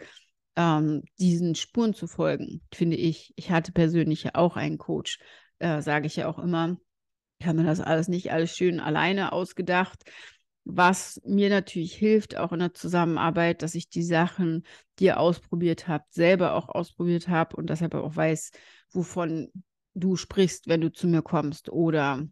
ähm, 0.55 1.03
diesen 1.19 1.55
Spuren 1.55 1.93
zu 1.93 2.07
folgen, 2.07 2.61
finde 2.73 2.97
ich. 2.97 3.33
Ich 3.35 3.51
hatte 3.51 3.71
persönlich 3.71 4.23
ja 4.23 4.31
auch 4.33 4.57
einen 4.57 4.77
Coach, 4.77 5.19
äh, 5.59 5.81
sage 5.81 6.07
ich 6.07 6.15
ja 6.15 6.27
auch 6.27 6.39
immer. 6.39 6.77
Ich 7.39 7.47
habe 7.47 7.59
mir 7.59 7.65
das 7.65 7.79
alles 7.79 8.09
nicht 8.09 8.33
alles 8.33 8.55
schön 8.55 8.81
alleine 8.81 9.31
ausgedacht 9.31 10.03
was 10.71 11.19
mir 11.25 11.49
natürlich 11.49 11.95
hilft, 11.95 12.37
auch 12.37 12.51
in 12.51 12.59
der 12.59 12.73
Zusammenarbeit, 12.73 13.61
dass 13.61 13.75
ich 13.75 13.89
die 13.89 14.03
Sachen, 14.03 14.63
die 14.99 15.05
ihr 15.05 15.19
ausprobiert 15.19 15.87
habt, 15.87 16.13
selber 16.13 16.53
auch 16.53 16.69
ausprobiert 16.69 17.27
habe 17.27 17.55
und 17.55 17.69
deshalb 17.69 17.95
auch 17.95 18.15
weiß, 18.15 18.51
wovon 18.91 19.51
du 19.95 20.15
sprichst, 20.15 20.67
wenn 20.67 20.81
du 20.81 20.91
zu 20.91 21.07
mir 21.07 21.23
kommst 21.23 21.69
oder 21.69 22.27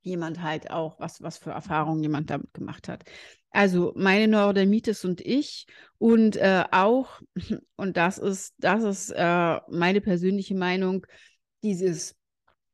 jemand 0.00 0.42
halt 0.42 0.70
auch, 0.70 0.98
was, 1.00 1.20
was 1.20 1.36
für 1.36 1.50
Erfahrungen 1.50 2.02
jemand 2.02 2.30
damit 2.30 2.54
gemacht 2.54 2.88
hat. 2.88 3.04
Also 3.50 3.92
meine 3.96 4.28
Neurodermitis 4.28 5.04
und 5.04 5.20
ich 5.20 5.66
und 5.98 6.36
äh, 6.36 6.64
auch, 6.70 7.20
und 7.76 7.96
das 7.96 8.18
ist, 8.18 8.54
das 8.58 8.84
ist 8.84 9.10
äh, 9.10 9.60
meine 9.68 10.00
persönliche 10.00 10.54
Meinung, 10.54 11.06
dieses, 11.62 12.16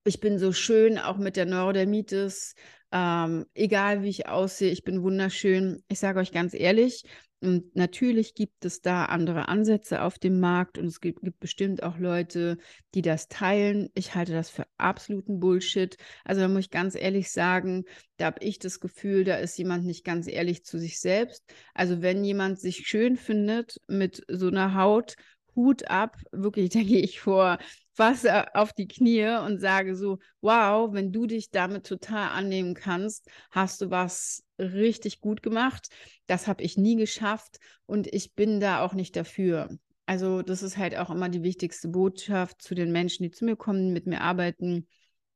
ich 0.04 0.21
bin 0.21 0.38
so 0.38 0.52
schön 0.52 0.99
auch 0.99 1.16
mit 1.16 1.37
der 1.37 1.47
Neurodermitis, 1.47 2.54
ähm, 2.93 3.47
egal 3.55 4.03
wie 4.03 4.09
ich 4.09 4.29
aussehe, 4.29 4.71
ich 4.71 4.85
bin 4.85 5.03
wunderschön. 5.03 5.83
Ich 5.89 5.99
sage 5.99 6.21
euch 6.21 6.33
ganz 6.33 6.55
ehrlich, 6.55 7.05
und 7.43 7.75
natürlich 7.75 8.35
gibt 8.35 8.65
es 8.65 8.83
da 8.83 9.07
andere 9.07 9.49
Ansätze 9.49 10.03
auf 10.03 10.17
dem 10.17 10.39
Markt 10.39 10.79
und 10.79 10.87
es 10.87 11.01
gibt, 11.01 11.23
gibt, 11.23 11.41
bestimmt 11.41 11.83
auch 11.83 11.99
Leute, 11.99 12.57
die 12.95 13.03
das 13.03 13.27
teilen. 13.27 13.91
Ich 13.95 14.15
halte 14.15 14.33
das 14.33 14.49
für 14.49 14.65
absoluten 14.79 15.41
Bullshit. 15.41 15.97
Also 16.25 16.43
da 16.43 16.47
muss 16.47 16.67
ich 16.67 16.71
ganz 16.71 16.95
ehrlich 16.95 17.33
sagen, 17.33 17.85
da 18.17 18.27
habe 18.27 18.45
ich 18.45 18.61
das 18.61 18.79
Gefühl, 18.79 19.25
da 19.25 19.35
ist 19.37 19.59
jemand 19.59 19.85
nicht 19.85 20.05
ganz 20.05 20.29
ehrlich 20.29 20.65
zu 20.65 20.79
sich 20.79 21.01
selbst. 21.01 21.43
Also 21.75 22.01
wenn 22.01 22.23
jemand 22.23 22.61
sich 22.61 22.87
schön 22.87 23.17
findet 23.17 23.81
mit 23.89 24.23
so 24.29 24.47
einer 24.47 24.77
Haut, 24.77 25.17
Hut 25.54 25.88
ab, 25.90 26.16
wirklich, 26.32 26.71
denke 26.71 26.99
ich 26.99 27.21
vor 27.21 27.59
Wasser 27.97 28.49
auf 28.54 28.73
die 28.73 28.88
Knie 28.88 29.26
und 29.44 29.61
sage 29.61 29.94
so, 29.97 30.18
wow, 30.40 30.92
wenn 30.92 31.12
du 31.12 31.26
dich 31.26 31.50
damit 31.50 31.87
total 31.87 32.30
annehmen 32.30 32.75
kannst, 32.75 33.28
hast 33.50 33.80
du 33.82 33.90
was 33.90 34.44
richtig 34.59 35.21
gut 35.21 35.42
gemacht. 35.42 35.88
Das 36.26 36.47
habe 36.47 36.62
ich 36.62 36.78
nie 36.78 36.97
geschafft 36.97 37.59
und 37.87 38.06
ich 38.12 38.35
bin 38.35 38.61
da 38.61 38.82
auch 38.82 38.94
nicht 38.94 39.16
dafür. 39.16 39.68
Also 40.06 40.42
das 40.42 40.62
ist 40.62 40.78
halt 40.78 40.97
auch 40.97 41.11
immer 41.11 41.28
die 41.28 41.42
wichtigste 41.42 41.88
Botschaft 41.88 42.62
zu 42.62 42.75
den 42.75 42.92
Menschen, 42.92 43.25
die 43.25 43.30
zu 43.30 43.44
mir 43.44 43.56
kommen, 43.56 43.92
mit 43.92 44.06
mir 44.06 44.21
arbeiten. 44.21 44.87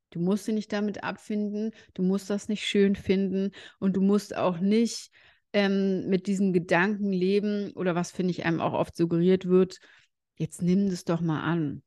Du 0.09 0.19
musst 0.19 0.47
dich 0.47 0.55
nicht 0.55 0.73
damit 0.73 1.03
abfinden, 1.03 1.71
du 1.93 2.01
musst 2.01 2.29
das 2.29 2.47
nicht 2.47 2.65
schön 2.65 2.95
finden 2.95 3.51
und 3.79 3.95
du 3.95 4.01
musst 4.01 4.35
auch 4.35 4.59
nicht 4.59 5.11
ähm, 5.53 6.07
mit 6.07 6.27
diesen 6.27 6.53
Gedanken 6.53 7.11
leben 7.11 7.71
oder 7.73 7.95
was, 7.95 8.11
finde 8.11 8.31
ich, 8.31 8.45
einem 8.45 8.61
auch 8.61 8.73
oft 8.73 8.95
suggeriert 8.95 9.47
wird, 9.47 9.79
jetzt 10.37 10.61
nimm 10.61 10.89
das 10.89 11.03
doch 11.03 11.21
mal 11.21 11.41
an 11.41 11.83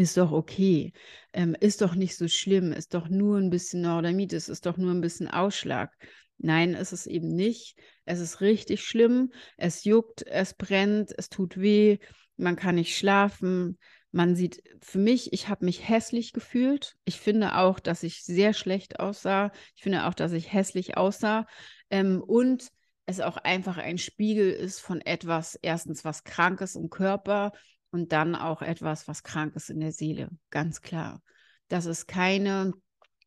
ist 0.00 0.16
doch 0.16 0.32
okay, 0.32 0.92
ähm, 1.34 1.54
ist 1.60 1.82
doch 1.82 1.94
nicht 1.94 2.16
so 2.16 2.26
schlimm, 2.26 2.72
ist 2.72 2.94
doch 2.94 3.08
nur 3.08 3.36
ein 3.36 3.50
bisschen 3.50 3.82
Neurodermitis, 3.82 4.48
ist 4.48 4.64
doch 4.64 4.78
nur 4.78 4.92
ein 4.92 5.02
bisschen 5.02 5.28
Ausschlag. 5.28 5.92
Nein, 6.38 6.72
ist 6.72 6.92
es 6.92 7.06
eben 7.06 7.34
nicht. 7.34 7.76
Es 8.06 8.18
ist 8.18 8.40
richtig 8.40 8.82
schlimm. 8.82 9.30
Es 9.58 9.84
juckt, 9.84 10.26
es 10.26 10.54
brennt, 10.54 11.12
es 11.18 11.28
tut 11.28 11.60
weh, 11.60 11.98
man 12.38 12.56
kann 12.56 12.76
nicht 12.76 12.96
schlafen. 12.96 13.78
Man 14.10 14.34
sieht, 14.34 14.62
für 14.80 14.98
mich, 14.98 15.34
ich 15.34 15.48
habe 15.48 15.66
mich 15.66 15.86
hässlich 15.86 16.32
gefühlt. 16.32 16.96
Ich 17.04 17.20
finde 17.20 17.56
auch, 17.58 17.78
dass 17.78 18.02
ich 18.02 18.24
sehr 18.24 18.54
schlecht 18.54 18.98
aussah. 19.00 19.52
Ich 19.76 19.82
finde 19.82 20.06
auch, 20.06 20.14
dass 20.14 20.32
ich 20.32 20.50
hässlich 20.50 20.96
aussah. 20.96 21.46
Ähm, 21.90 22.22
und 22.26 22.70
es 23.10 23.20
auch 23.20 23.36
einfach 23.36 23.78
ein 23.78 23.98
Spiegel 23.98 24.50
ist 24.50 24.80
von 24.80 25.00
etwas, 25.00 25.58
erstens 25.60 26.04
was 26.04 26.24
Krankes 26.24 26.74
im 26.74 26.90
Körper 26.90 27.52
und 27.90 28.12
dann 28.12 28.34
auch 28.34 28.62
etwas, 28.62 29.08
was 29.08 29.22
krank 29.22 29.56
ist 29.56 29.70
in 29.70 29.80
der 29.80 29.92
Seele, 29.92 30.30
ganz 30.50 30.80
klar. 30.80 31.22
Das 31.68 31.86
ist 31.86 32.06
keine 32.06 32.72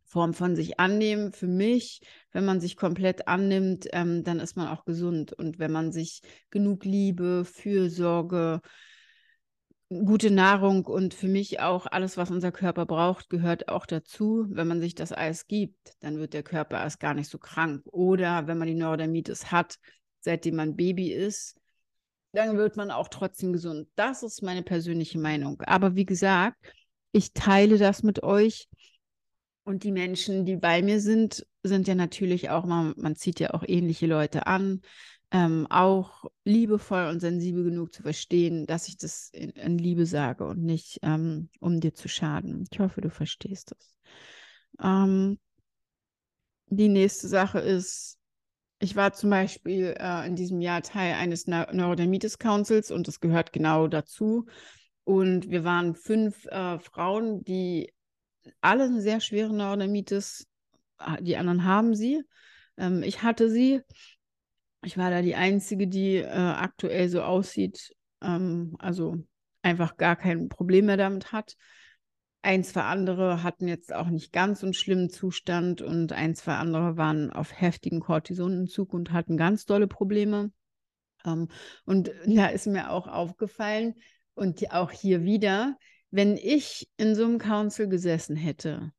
Form 0.06 0.34
von 0.34 0.56
sich 0.56 0.80
annehmen. 0.80 1.32
Für 1.32 1.48
mich, 1.48 2.02
wenn 2.32 2.46
man 2.46 2.62
sich 2.62 2.76
komplett 2.76 3.28
annimmt, 3.28 3.88
ähm, 3.94 4.24
dann 4.24 4.40
ist 4.40 4.56
man 4.56 4.68
auch 4.68 4.86
gesund. 4.86 5.34
Und 5.34 5.60
wenn 5.60 5.72
man 5.72 5.92
sich 5.92 6.22
genug 6.50 6.86
Liebe, 6.86 7.46
Fürsorge, 7.46 8.62
gute 10.06 10.32
Nahrung 10.32 10.86
und 10.86 11.14
für 11.14 11.28
mich 11.28 11.60
auch 11.60 11.86
alles, 11.86 12.18
was 12.18 12.32
unser 12.32 12.52
Körper 12.52 12.86
braucht, 12.86 13.30
gehört 13.30 13.70
auch 13.70 13.86
dazu. 13.86 14.46
Wenn 14.50 14.68
man 14.68 14.82
sich 14.82 14.96
das 14.96 15.12
alles 15.12 15.48
gibt, 15.48 15.94
dann 16.00 16.18
wird 16.18 16.34
der 16.34 16.44
Körper 16.44 16.80
erst 16.80 17.00
gar 17.00 17.14
nicht 17.14 17.30
so 17.30 17.38
krank. 17.38 17.84
Oder 17.92 18.48
wenn 18.48 18.58
man 18.58 18.68
die 18.68 18.76
Neurodermitis 18.76 19.52
hat, 19.52 19.78
seitdem 20.20 20.56
man 20.56 20.76
Baby 20.76 21.12
ist, 21.12 21.60
dann 22.34 22.58
wird 22.58 22.78
man 22.78 22.92
auch 22.92 23.10
trotzdem 23.10 23.54
gesund. 23.54 23.88
Das 23.96 24.24
ist 24.24 24.42
meine 24.42 24.64
persönliche 24.64 25.20
Meinung. 25.20 25.62
Aber 25.62 25.96
wie 25.96 26.06
gesagt, 26.06 26.58
ich 27.12 27.34
teile 27.34 27.78
das 27.78 28.04
mit 28.04 28.24
euch. 28.24 28.68
Und 29.66 29.84
die 29.84 29.92
Menschen, 29.92 30.46
die 30.46 30.58
bei 30.58 30.82
mir 30.82 31.00
sind, 31.00 31.46
sind 31.62 31.88
ja 31.88 31.96
natürlich 31.96 32.50
auch, 32.50 32.66
man, 32.66 32.94
man 32.98 33.16
zieht 33.16 33.40
ja 33.40 33.54
auch 33.54 33.64
ähnliche 33.66 34.08
Leute 34.08 34.46
an, 34.46 34.82
ähm, 35.34 35.66
auch 35.72 36.26
liebevoll 36.46 37.08
und 37.08 37.20
sensibel 37.20 37.64
genug 37.64 37.92
zu 37.92 38.04
verstehen, 38.04 38.68
dass 38.68 38.88
ich 38.88 38.98
das 38.98 39.30
in, 39.34 39.50
in 39.50 39.80
Liebe 39.80 40.06
sage 40.06 40.46
und 40.46 40.64
nicht, 40.64 41.00
ähm, 41.02 41.50
um 41.60 41.80
dir 41.80 41.96
zu 41.96 42.08
schaden. 42.08 42.68
Ich 42.72 42.80
hoffe, 42.80 43.02
du 43.02 43.10
verstehst 43.10 43.72
das. 43.72 43.96
Ähm, 44.82 45.40
die 46.68 46.88
nächste 46.88 47.28
Sache 47.28 47.60
ist, 47.60 48.20
ich 48.78 48.96
war 48.96 49.14
zum 49.14 49.32
Beispiel 49.32 49.96
äh, 49.98 50.28
in 50.28 50.36
diesem 50.36 50.62
Jahr 50.62 50.84
Teil 50.84 51.16
eines 51.16 51.48
Neurodermitis 51.48 52.38
Councils 52.38 52.92
und 52.92 53.08
das 53.08 53.20
gehört 53.20 53.54
genau 53.54 53.88
dazu. 53.88 54.46
Und 55.04 55.50
wir 55.50 55.64
waren 55.64 55.96
fünf 55.96 56.46
äh, 56.46 56.78
Frauen, 56.78 57.44
die 57.44 57.92
alle 58.62 58.84
eine 58.84 59.02
sehr 59.02 59.20
schwere 59.20 59.52
Neurodermitis, 59.52 60.48
äh, 61.00 61.24
die 61.24 61.38
anderen 61.38 61.64
haben 61.64 61.96
sie. 61.96 62.22
Ähm, 62.78 63.02
ich 63.02 63.24
hatte 63.24 63.50
sie. 63.50 63.82
Ich 64.84 64.98
war 64.98 65.10
da 65.10 65.22
die 65.22 65.36
Einzige, 65.36 65.88
die 65.88 66.18
äh, 66.18 66.28
aktuell 66.28 67.08
so 67.10 67.22
aussieht, 67.22 67.96
ähm, 68.22 68.76
also 68.80 69.16
einfach 69.62 69.98
gar 69.98 70.16
kein 70.16 70.50
Problem 70.50 70.88
mehr 70.88 70.98
damit 70.98 71.32
hat. 71.32 71.56
Ein, 72.42 72.66
zwei 72.66 72.82
andere 72.82 73.44
hatten 73.44 73.70
jetzt 73.70 73.94
auch 73.94 74.08
nicht 74.08 74.34
ganz 74.34 74.60
so 74.60 74.66
einen 74.66 74.74
schlimmen 74.74 75.10
Zustand 75.10 75.82
und 75.82 76.12
ein, 76.12 76.36
zwei 76.36 76.56
andere 76.56 76.98
waren 76.98 77.32
auf 77.32 77.60
heftigen 77.60 78.02
Cortisonentzug 78.02 78.94
und 78.94 79.14
hatten 79.14 79.38
ganz 79.38 79.66
dolle 79.66 79.88
Probleme. 79.88 80.52
Ähm, 81.26 81.48
und 81.86 82.12
da 82.26 82.48
ist 82.48 82.68
mir 82.68 82.92
auch 82.92 83.08
aufgefallen 83.08 83.96
und 84.34 84.74
auch 84.74 84.92
hier 84.92 85.24
wieder, 85.24 85.78
wenn 86.12 86.36
ich 86.36 86.90
in 86.98 87.16
so 87.16 87.24
einem 87.24 87.38
Council 87.38 87.88
gesessen 87.88 88.36
hätte, 88.36 88.92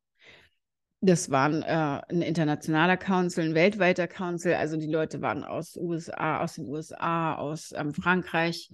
das 1.05 1.29
war 1.29 1.49
ein, 1.49 1.63
äh, 1.63 2.01
ein 2.09 2.21
internationaler 2.21 2.97
Council, 2.97 3.43
ein 3.43 3.55
weltweiter 3.55 4.07
Council, 4.07 4.53
also 4.53 4.77
die 4.77 4.87
Leute 4.87 5.21
waren 5.21 5.43
aus 5.43 5.77
USA, 5.77 6.41
aus 6.41 6.55
den 6.55 6.67
USA, 6.67 7.35
aus 7.35 7.71
ähm, 7.75 7.93
Frankreich, 7.93 8.71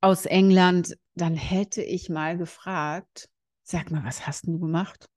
aus 0.00 0.26
England, 0.26 0.96
dann 1.14 1.34
hätte 1.34 1.82
ich 1.82 2.08
mal 2.08 2.36
gefragt, 2.36 3.28
sag 3.62 3.90
mal, 3.90 4.04
was 4.04 4.26
hast 4.26 4.46
du 4.46 4.58
gemacht? 4.58 5.08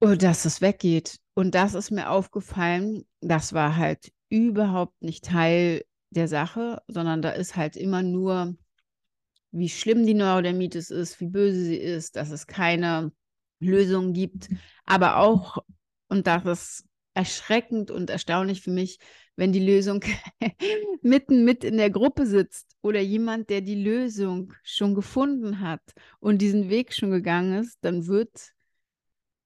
Und 0.00 0.22
dass 0.22 0.44
es 0.44 0.60
weggeht. 0.60 1.18
Und 1.34 1.54
das 1.54 1.74
ist 1.74 1.90
mir 1.90 2.10
aufgefallen, 2.10 3.04
das 3.20 3.54
war 3.54 3.76
halt 3.76 4.12
überhaupt 4.28 5.00
nicht 5.00 5.24
Teil 5.24 5.82
der 6.10 6.28
Sache, 6.28 6.82
sondern 6.88 7.22
da 7.22 7.30
ist 7.30 7.56
halt 7.56 7.76
immer 7.76 8.02
nur, 8.02 8.54
wie 9.50 9.68
schlimm 9.68 10.04
die 10.06 10.14
Neurodermitis 10.14 10.90
ist, 10.90 11.20
wie 11.20 11.28
böse 11.28 11.64
sie 11.64 11.76
ist, 11.76 12.16
dass 12.16 12.30
es 12.30 12.46
keine 12.46 13.12
Lösung 13.64 14.12
gibt, 14.12 14.48
aber 14.86 15.18
auch, 15.18 15.58
und 16.08 16.26
das 16.26 16.44
ist 16.44 16.84
erschreckend 17.14 17.90
und 17.90 18.10
erstaunlich 18.10 18.60
für 18.62 18.70
mich, 18.70 18.98
wenn 19.36 19.52
die 19.52 19.64
Lösung 19.64 20.04
mitten 21.02 21.44
mit 21.44 21.64
in 21.64 21.76
der 21.76 21.90
Gruppe 21.90 22.26
sitzt 22.26 22.76
oder 22.82 23.00
jemand, 23.00 23.50
der 23.50 23.60
die 23.60 23.82
Lösung 23.82 24.52
schon 24.62 24.94
gefunden 24.94 25.60
hat 25.60 25.82
und 26.20 26.38
diesen 26.38 26.68
Weg 26.68 26.92
schon 26.92 27.10
gegangen 27.10 27.60
ist, 27.60 27.78
dann 27.82 28.06
wird 28.06 28.52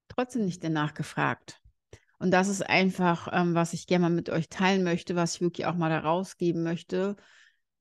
trotzdem 0.09 0.45
nicht 0.45 0.65
danach 0.65 0.95
gefragt. 0.95 1.61
Und 2.19 2.33
das 2.33 2.49
ist 2.49 2.63
einfach, 2.63 3.29
ähm, 3.33 3.55
was 3.55 3.73
ich 3.73 3.87
gerne 3.87 4.03
mal 4.03 4.15
mit 4.15 4.29
euch 4.29 4.49
teilen 4.49 4.83
möchte, 4.83 5.15
was 5.15 5.37
ich 5.37 5.41
wirklich 5.41 5.67
auch 5.67 5.77
mal 5.77 5.91
da 5.91 6.01
rausgeben 6.01 6.63
möchte. 6.63 7.17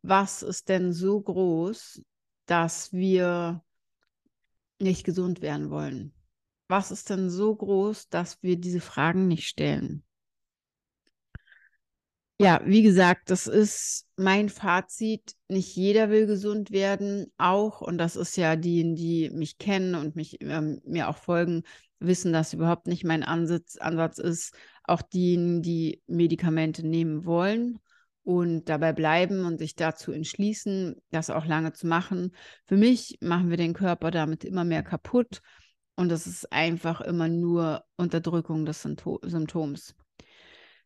Was 0.03 0.44
ist 0.44 0.70
denn 0.70 0.94
so 0.94 1.20
groß, 1.20 2.01
dass 2.46 2.94
wir 2.94 3.63
nicht 4.79 5.03
gesund 5.03 5.41
werden 5.41 5.72
wollen? 5.72 6.13
Was 6.68 6.92
ist 6.92 7.10
denn 7.10 7.30
so 7.30 7.56
groß, 7.56 8.10
dass 8.10 8.42
wir 8.44 8.58
diese 8.58 8.82
Fragen 8.82 9.28
nicht 9.28 9.48
stellen? 9.48 10.04
Ja, 12.40 12.62
wie 12.66 12.84
gesagt, 12.84 13.32
das 13.32 13.48
ist 13.48 14.06
mein 14.16 14.50
Fazit. 14.50 15.34
Nicht 15.48 15.76
jeder 15.76 16.12
will 16.12 16.28
gesund 16.28 16.70
werden, 16.70 17.32
auch, 17.38 17.82
und 17.82 17.98
das 17.98 18.16
ist 18.16 18.38
ja 18.38 18.56
die, 18.56 18.94
die 18.94 19.32
mich 19.32 19.58
kennen 19.58 19.96
und 19.96 20.16
mich 20.16 20.38
ähm, 20.42 20.80
mir 20.86 21.10
auch 21.10 21.18
folgen, 21.18 21.64
wissen, 22.00 22.34
dass 22.34 22.54
überhaupt 22.54 22.86
nicht 22.86 23.04
mein 23.04 23.24
Ansatz, 23.24 23.78
Ansatz 23.78 24.20
ist. 24.20 24.54
Auch 24.84 25.02
diejenigen, 25.02 25.64
die 25.64 26.04
Medikamente 26.06 26.86
nehmen 26.86 27.26
wollen 27.26 27.80
und 28.24 28.66
dabei 28.66 28.94
bleiben 28.94 29.46
und 29.46 29.58
sich 29.58 29.76
dazu 29.76 30.12
entschließen, 30.12 30.96
das 31.10 31.32
auch 31.32 31.46
lange 31.46 31.74
zu 31.74 31.88
machen. 31.88 32.36
Für 32.66 32.78
mich 32.78 33.18
machen 33.20 33.50
wir 33.50 33.58
den 33.58 33.74
Körper 33.74 34.12
damit 34.12 34.44
immer 34.44 34.64
mehr 34.64 34.84
kaputt 34.84 35.42
und 35.98 36.10
das 36.10 36.27
ist 36.27 36.51
einfach 36.54 37.01
immer 37.01 37.27
nur 37.27 37.84
Unterdrückung 37.98 38.66
des 38.66 38.84
Symptoms. 38.84 39.96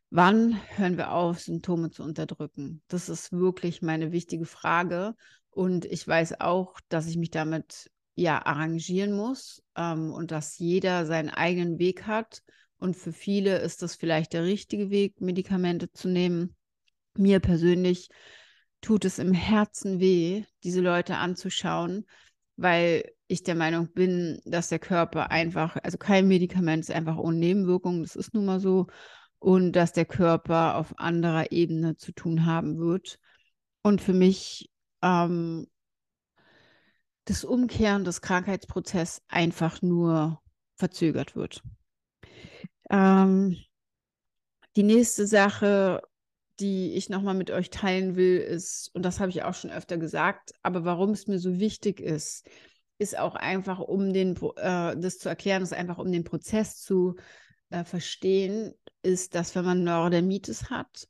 Wann 0.08 0.58
hören 0.76 0.96
wir 0.96 1.12
auf, 1.12 1.40
Symptome 1.40 1.90
zu 1.90 2.02
unterdrücken? 2.02 2.82
Das 2.88 3.10
ist 3.10 3.30
wirklich 3.30 3.82
meine 3.82 4.10
wichtige 4.10 4.46
Frage. 4.46 5.14
Und 5.50 5.84
ich 5.84 6.08
weiß 6.08 6.40
auch, 6.40 6.80
dass 6.88 7.06
ich 7.06 7.18
mich 7.18 7.30
damit 7.30 7.90
ja 8.14 8.44
arrangieren 8.44 9.12
muss 9.12 9.62
ähm, 9.76 10.12
und 10.12 10.30
dass 10.30 10.58
jeder 10.58 11.04
seinen 11.04 11.28
eigenen 11.28 11.78
Weg 11.78 12.06
hat. 12.06 12.42
Und 12.78 12.96
für 12.96 13.12
viele 13.12 13.58
ist 13.58 13.82
das 13.82 13.94
vielleicht 13.94 14.32
der 14.32 14.44
richtige 14.44 14.88
Weg, 14.90 15.20
Medikamente 15.20 15.92
zu 15.92 16.08
nehmen. 16.08 16.56
Mir 17.16 17.38
persönlich 17.40 18.08
tut 18.80 19.04
es 19.04 19.18
im 19.18 19.34
Herzen 19.34 20.00
weh, 20.00 20.44
diese 20.64 20.80
Leute 20.80 21.16
anzuschauen, 21.16 22.06
weil 22.56 23.04
ich 23.32 23.42
der 23.42 23.54
Meinung 23.54 23.92
bin, 23.92 24.40
dass 24.44 24.68
der 24.68 24.78
Körper 24.78 25.30
einfach, 25.30 25.76
also 25.82 25.98
kein 25.98 26.28
Medikament 26.28 26.84
ist 26.84 26.90
einfach 26.90 27.16
ohne 27.16 27.38
Nebenwirkungen, 27.38 28.02
das 28.02 28.16
ist 28.16 28.34
nun 28.34 28.44
mal 28.44 28.60
so 28.60 28.86
und 29.38 29.72
dass 29.72 29.92
der 29.92 30.04
Körper 30.04 30.76
auf 30.76 30.94
anderer 30.98 31.50
Ebene 31.50 31.96
zu 31.96 32.12
tun 32.12 32.46
haben 32.46 32.78
wird. 32.78 33.18
Und 33.82 34.00
für 34.00 34.12
mich 34.12 34.70
ähm, 35.02 35.66
das 37.24 37.44
Umkehren 37.44 38.04
des 38.04 38.20
Krankheitsprozesses 38.20 39.22
einfach 39.28 39.82
nur 39.82 40.40
verzögert 40.76 41.34
wird. 41.34 41.62
Ähm, 42.90 43.56
die 44.76 44.84
nächste 44.84 45.26
Sache, 45.26 46.02
die 46.60 46.94
ich 46.94 47.08
nochmal 47.08 47.34
mit 47.34 47.50
euch 47.50 47.70
teilen 47.70 48.14
will, 48.14 48.38
ist, 48.38 48.90
und 48.94 49.02
das 49.02 49.18
habe 49.18 49.30
ich 49.30 49.42
auch 49.42 49.54
schon 49.54 49.70
öfter 49.70 49.98
gesagt, 49.98 50.52
aber 50.62 50.84
warum 50.84 51.10
es 51.10 51.26
mir 51.26 51.38
so 51.38 51.58
wichtig 51.58 52.00
ist, 52.00 52.48
ist 53.02 53.18
auch 53.18 53.34
einfach, 53.34 53.80
um 53.80 54.12
den, 54.12 54.36
äh, 54.56 54.96
das 54.96 55.18
zu 55.18 55.28
erklären, 55.28 55.62
ist 55.62 55.74
einfach, 55.74 55.98
um 55.98 56.10
den 56.10 56.24
Prozess 56.24 56.80
zu 56.80 57.16
äh, 57.70 57.84
verstehen, 57.84 58.72
ist, 59.02 59.34
dass 59.34 59.54
wenn 59.54 59.64
man 59.64 59.84
Neurodermitis 59.84 60.70
hat, 60.70 61.08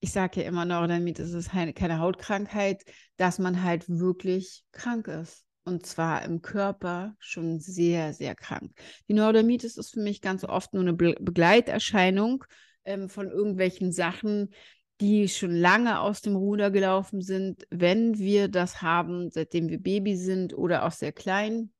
ich 0.00 0.12
sage 0.12 0.40
ja 0.40 0.48
immer, 0.48 0.64
Neurodermitis 0.64 1.32
ist 1.34 1.50
keine 1.50 1.98
Hautkrankheit, 1.98 2.82
dass 3.18 3.38
man 3.38 3.62
halt 3.62 3.88
wirklich 3.88 4.64
krank 4.72 5.08
ist. 5.08 5.44
Und 5.64 5.84
zwar 5.84 6.22
im 6.24 6.40
Körper 6.40 7.14
schon 7.18 7.60
sehr, 7.60 8.14
sehr 8.14 8.34
krank. 8.34 8.72
Die 9.08 9.12
Neurodermitis 9.12 9.76
ist 9.76 9.92
für 9.92 10.00
mich 10.00 10.22
ganz 10.22 10.42
oft 10.42 10.72
nur 10.72 10.82
eine 10.82 10.94
Be 10.94 11.14
Begleiterscheinung 11.20 12.44
ähm, 12.86 13.10
von 13.10 13.30
irgendwelchen 13.30 13.92
Sachen, 13.92 14.54
die 15.00 15.28
schon 15.28 15.52
lange 15.52 16.00
aus 16.00 16.20
dem 16.20 16.36
Ruder 16.36 16.70
gelaufen 16.70 17.22
sind. 17.22 17.66
Wenn 17.70 18.18
wir 18.18 18.48
das 18.48 18.82
haben, 18.82 19.30
seitdem 19.30 19.68
wir 19.68 19.82
Baby 19.82 20.16
sind 20.16 20.56
oder 20.56 20.86
auch 20.86 20.92
sehr 20.92 21.12
klein, 21.12 21.72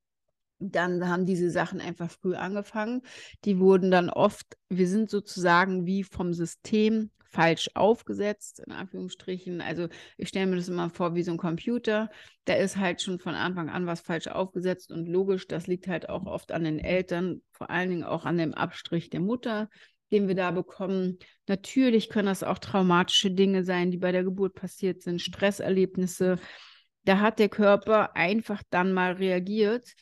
dann 0.58 1.08
haben 1.08 1.26
diese 1.26 1.50
Sachen 1.50 1.80
einfach 1.80 2.10
früh 2.10 2.34
angefangen. 2.34 3.02
Die 3.44 3.58
wurden 3.58 3.90
dann 3.90 4.10
oft, 4.10 4.58
wir 4.68 4.88
sind 4.88 5.10
sozusagen 5.10 5.86
wie 5.86 6.04
vom 6.04 6.32
System 6.32 7.10
falsch 7.30 7.70
aufgesetzt, 7.74 8.60
in 8.66 8.72
Anführungsstrichen. 8.72 9.60
Also 9.60 9.88
ich 10.16 10.28
stelle 10.28 10.46
mir 10.46 10.56
das 10.56 10.68
immer 10.68 10.90
vor 10.90 11.14
wie 11.14 11.22
so 11.22 11.30
ein 11.30 11.38
Computer. 11.38 12.10
Da 12.44 12.54
ist 12.54 12.76
halt 12.76 13.00
schon 13.00 13.18
von 13.18 13.34
Anfang 13.34 13.70
an 13.70 13.86
was 13.86 14.00
falsch 14.00 14.26
aufgesetzt 14.26 14.90
und 14.90 15.06
logisch, 15.06 15.46
das 15.46 15.66
liegt 15.66 15.86
halt 15.86 16.08
auch 16.08 16.26
oft 16.26 16.52
an 16.52 16.64
den 16.64 16.78
Eltern, 16.78 17.42
vor 17.52 17.70
allen 17.70 17.90
Dingen 17.90 18.04
auch 18.04 18.24
an 18.24 18.36
dem 18.36 18.52
Abstrich 18.52 19.10
der 19.10 19.20
Mutter, 19.20 19.68
den 20.10 20.28
wir 20.28 20.34
da 20.34 20.50
bekommen. 20.50 21.18
Natürlich 21.46 22.08
können 22.08 22.26
das 22.26 22.42
auch 22.42 22.58
traumatische 22.58 23.30
Dinge 23.30 23.64
sein, 23.64 23.90
die 23.90 23.98
bei 23.98 24.12
der 24.12 24.24
Geburt 24.24 24.54
passiert 24.54 25.02
sind, 25.02 25.20
Stresserlebnisse. 25.20 26.38
Da 27.04 27.20
hat 27.20 27.38
der 27.38 27.48
Körper 27.48 28.16
einfach 28.16 28.62
dann 28.70 28.92
mal 28.92 29.12
reagiert 29.12 29.94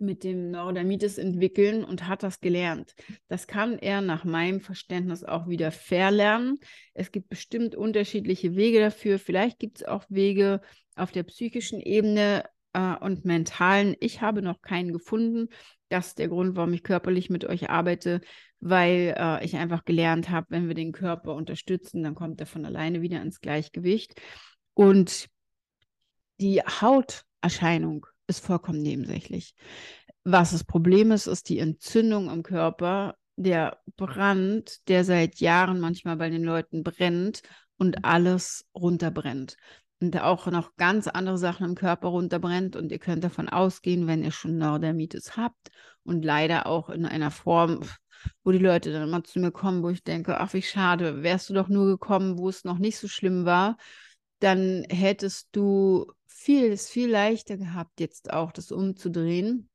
mit 0.00 0.24
dem 0.24 0.50
Neurodermitis 0.50 1.18
entwickeln 1.18 1.84
und 1.84 2.08
hat 2.08 2.22
das 2.22 2.40
gelernt. 2.40 2.94
Das 3.28 3.46
kann 3.46 3.78
er 3.78 4.00
nach 4.00 4.24
meinem 4.24 4.60
Verständnis 4.60 5.24
auch 5.24 5.46
wieder 5.46 5.70
verlernen. 5.70 6.58
Es 6.94 7.12
gibt 7.12 7.28
bestimmt 7.28 7.74
unterschiedliche 7.74 8.56
Wege 8.56 8.80
dafür. 8.80 9.18
Vielleicht 9.18 9.58
gibt 9.58 9.78
es 9.78 9.84
auch 9.84 10.04
Wege 10.08 10.62
auf 10.96 11.12
der 11.12 11.22
psychischen 11.24 11.80
Ebene 11.80 12.44
äh, 12.72 12.96
und 12.96 13.24
mentalen. 13.24 13.96
Ich 14.00 14.20
habe 14.20 14.42
noch 14.42 14.62
keinen 14.62 14.92
gefunden. 14.92 15.48
Das 15.88 16.08
ist 16.08 16.18
der 16.18 16.28
Grund, 16.28 16.56
warum 16.56 16.72
ich 16.72 16.82
körperlich 16.82 17.30
mit 17.30 17.44
euch 17.44 17.70
arbeite, 17.70 18.20
weil 18.60 19.14
äh, 19.16 19.44
ich 19.44 19.56
einfach 19.56 19.84
gelernt 19.84 20.30
habe, 20.30 20.46
wenn 20.50 20.68
wir 20.68 20.74
den 20.74 20.92
Körper 20.92 21.34
unterstützen, 21.34 22.02
dann 22.02 22.14
kommt 22.14 22.40
er 22.40 22.46
von 22.46 22.64
alleine 22.64 23.02
wieder 23.02 23.20
ins 23.22 23.40
Gleichgewicht. 23.40 24.20
Und 24.74 25.28
die 26.40 26.60
Hauterscheinung 26.60 28.06
ist 28.26 28.44
vollkommen 28.44 28.82
nebensächlich. 28.82 29.54
Was 30.24 30.52
das 30.52 30.64
Problem 30.64 31.10
ist, 31.12 31.26
ist 31.26 31.48
die 31.48 31.58
Entzündung 31.58 32.30
im 32.30 32.42
Körper, 32.42 33.16
der 33.36 33.78
Brand, 33.96 34.86
der 34.88 35.04
seit 35.04 35.40
Jahren 35.40 35.80
manchmal 35.80 36.16
bei 36.16 36.28
den 36.28 36.44
Leuten 36.44 36.82
brennt 36.82 37.42
und 37.78 38.04
alles 38.04 38.66
runterbrennt. 38.74 39.56
Und 40.00 40.18
auch 40.18 40.46
noch 40.46 40.76
ganz 40.76 41.06
andere 41.08 41.36
Sachen 41.36 41.66
im 41.66 41.74
Körper 41.74 42.08
runterbrennt. 42.08 42.74
Und 42.74 42.90
ihr 42.90 42.98
könnt 42.98 43.22
davon 43.22 43.48
ausgehen, 43.48 44.06
wenn 44.06 44.24
ihr 44.24 44.30
schon 44.30 44.56
Neurodermitis 44.56 45.36
habt 45.36 45.70
und 46.04 46.24
leider 46.24 46.66
auch 46.66 46.88
in 46.88 47.04
einer 47.04 47.30
Form, 47.30 47.80
wo 48.42 48.50
die 48.50 48.58
Leute 48.58 48.92
dann 48.92 49.06
immer 49.06 49.22
zu 49.24 49.40
mir 49.40 49.50
kommen, 49.50 49.82
wo 49.82 49.90
ich 49.90 50.02
denke, 50.02 50.40
ach, 50.40 50.54
wie 50.54 50.62
schade, 50.62 51.22
wärst 51.22 51.50
du 51.50 51.54
doch 51.54 51.68
nur 51.68 51.86
gekommen, 51.86 52.38
wo 52.38 52.48
es 52.48 52.64
noch 52.64 52.78
nicht 52.78 52.98
so 52.98 53.08
schlimm 53.08 53.44
war, 53.44 53.76
dann 54.38 54.84
hättest 54.88 55.48
du 55.52 56.10
viel, 56.26 56.72
ist 56.72 56.88
viel 56.88 57.10
leichter 57.10 57.58
gehabt, 57.58 58.00
jetzt 58.00 58.32
auch 58.32 58.52
das 58.52 58.72
umzudrehen. 58.72 59.68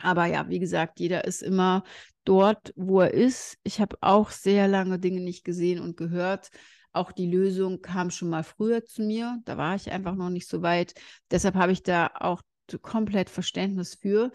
Aber 0.00 0.26
ja, 0.26 0.48
wie 0.48 0.60
gesagt, 0.60 1.00
jeder 1.00 1.24
ist 1.24 1.42
immer 1.42 1.84
dort, 2.24 2.72
wo 2.76 3.00
er 3.00 3.12
ist. 3.12 3.58
Ich 3.64 3.80
habe 3.80 3.96
auch 4.00 4.30
sehr 4.30 4.68
lange 4.68 4.98
Dinge 4.98 5.20
nicht 5.20 5.44
gesehen 5.44 5.80
und 5.80 5.96
gehört. 5.96 6.50
Auch 6.94 7.12
die 7.12 7.30
Lösung 7.30 7.82
kam 7.82 8.10
schon 8.10 8.30
mal 8.30 8.44
früher 8.44 8.84
zu 8.84 9.02
mir. 9.02 9.38
Da 9.44 9.58
war 9.58 9.74
ich 9.74 9.90
einfach 9.90 10.14
noch 10.14 10.30
nicht 10.30 10.48
so 10.48 10.62
weit. 10.62 10.94
Deshalb 11.30 11.56
habe 11.56 11.72
ich 11.72 11.82
da 11.82 12.10
auch 12.14 12.40
komplett 12.80 13.28
Verständnis 13.28 13.94
für. 13.94 14.30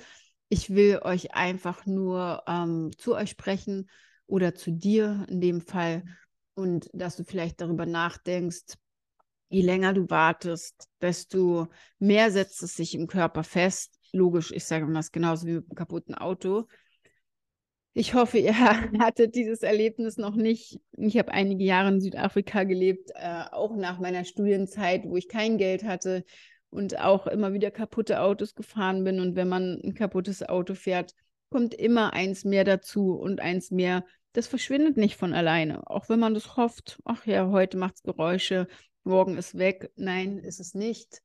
Ich 0.49 0.69
will 0.69 0.99
euch 1.01 1.33
einfach 1.33 1.85
nur 1.85 2.43
ähm, 2.47 2.91
zu 2.97 3.15
euch 3.15 3.31
sprechen 3.31 3.89
oder 4.27 4.53
zu 4.53 4.71
dir 4.71 5.25
in 5.29 5.41
dem 5.41 5.61
Fall 5.61 6.03
und 6.53 6.89
dass 6.93 7.15
du 7.15 7.23
vielleicht 7.23 7.61
darüber 7.61 7.85
nachdenkst, 7.85 8.75
je 9.49 9.61
länger 9.61 9.93
du 9.93 10.09
wartest, 10.09 10.89
desto 11.01 11.67
mehr 11.97 12.31
setzt 12.31 12.61
es 12.61 12.75
sich 12.75 12.93
im 12.93 13.07
Körper 13.07 13.43
fest. 13.43 13.97
Logisch, 14.11 14.51
ich 14.51 14.65
sage 14.65 14.85
mal 14.85 14.95
das 14.95 15.11
genauso 15.11 15.47
wie 15.47 15.53
mit 15.53 15.65
einem 15.65 15.75
kaputten 15.75 16.15
Auto. 16.15 16.67
Ich 17.93 18.13
hoffe, 18.13 18.37
ihr 18.37 18.57
hattet 18.99 19.35
dieses 19.35 19.63
Erlebnis 19.63 20.17
noch 20.17 20.35
nicht. 20.35 20.79
Ich 20.97 21.17
habe 21.17 21.31
einige 21.31 21.63
Jahre 21.63 21.89
in 21.89 22.01
Südafrika 22.01 22.63
gelebt, 22.63 23.11
äh, 23.15 23.43
auch 23.51 23.75
nach 23.75 23.99
meiner 23.99 24.25
Studienzeit, 24.25 25.03
wo 25.05 25.17
ich 25.17 25.27
kein 25.27 25.57
Geld 25.57 25.83
hatte 25.83 26.23
und 26.69 26.99
auch 26.99 27.27
immer 27.27 27.53
wieder 27.53 27.71
kaputte 27.71 28.21
Autos 28.21 28.55
gefahren 28.55 29.03
bin. 29.03 29.19
Und 29.19 29.35
wenn 29.35 29.49
man 29.49 29.81
ein 29.83 29.95
kaputtes 29.95 30.47
Auto 30.47 30.75
fährt, 30.75 31.13
kommt 31.49 31.73
immer 31.73 32.13
eins 32.13 32.45
mehr 32.45 32.63
dazu 32.63 33.13
und 33.13 33.39
eins 33.39 33.71
mehr. 33.71 34.05
Das 34.33 34.47
verschwindet 34.47 34.95
nicht 34.95 35.15
von 35.15 35.33
alleine, 35.33 35.89
auch 35.89 36.09
wenn 36.09 36.19
man 36.19 36.35
das 36.35 36.55
hofft. 36.55 36.99
Ach 37.05 37.25
ja, 37.25 37.49
heute 37.49 37.77
macht 37.77 37.95
es 37.95 38.03
Geräusche, 38.03 38.67
morgen 39.03 39.37
ist 39.37 39.57
weg. 39.57 39.91
Nein, 39.95 40.37
ist 40.37 40.59
es 40.59 40.75
nicht. 40.75 41.21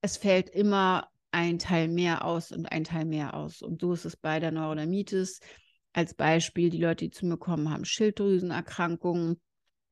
Es 0.00 0.16
fällt 0.16 0.48
immer 0.48 1.08
ein 1.32 1.58
Teil 1.58 1.88
mehr 1.88 2.24
aus 2.24 2.50
und 2.50 2.66
ein 2.66 2.84
Teil 2.84 3.04
mehr 3.04 3.34
aus. 3.34 3.60
Und 3.60 3.82
so 3.82 3.92
ist 3.92 4.06
es 4.06 4.16
bei 4.16 4.40
der 4.40 4.50
Neurodermitis. 4.50 5.40
Als 5.92 6.14
Beispiel, 6.14 6.70
die 6.70 6.80
Leute, 6.80 7.06
die 7.06 7.10
zu 7.10 7.26
mir 7.26 7.36
kommen, 7.38 7.70
haben 7.70 7.84
Schilddrüsenerkrankungen, 7.84 9.40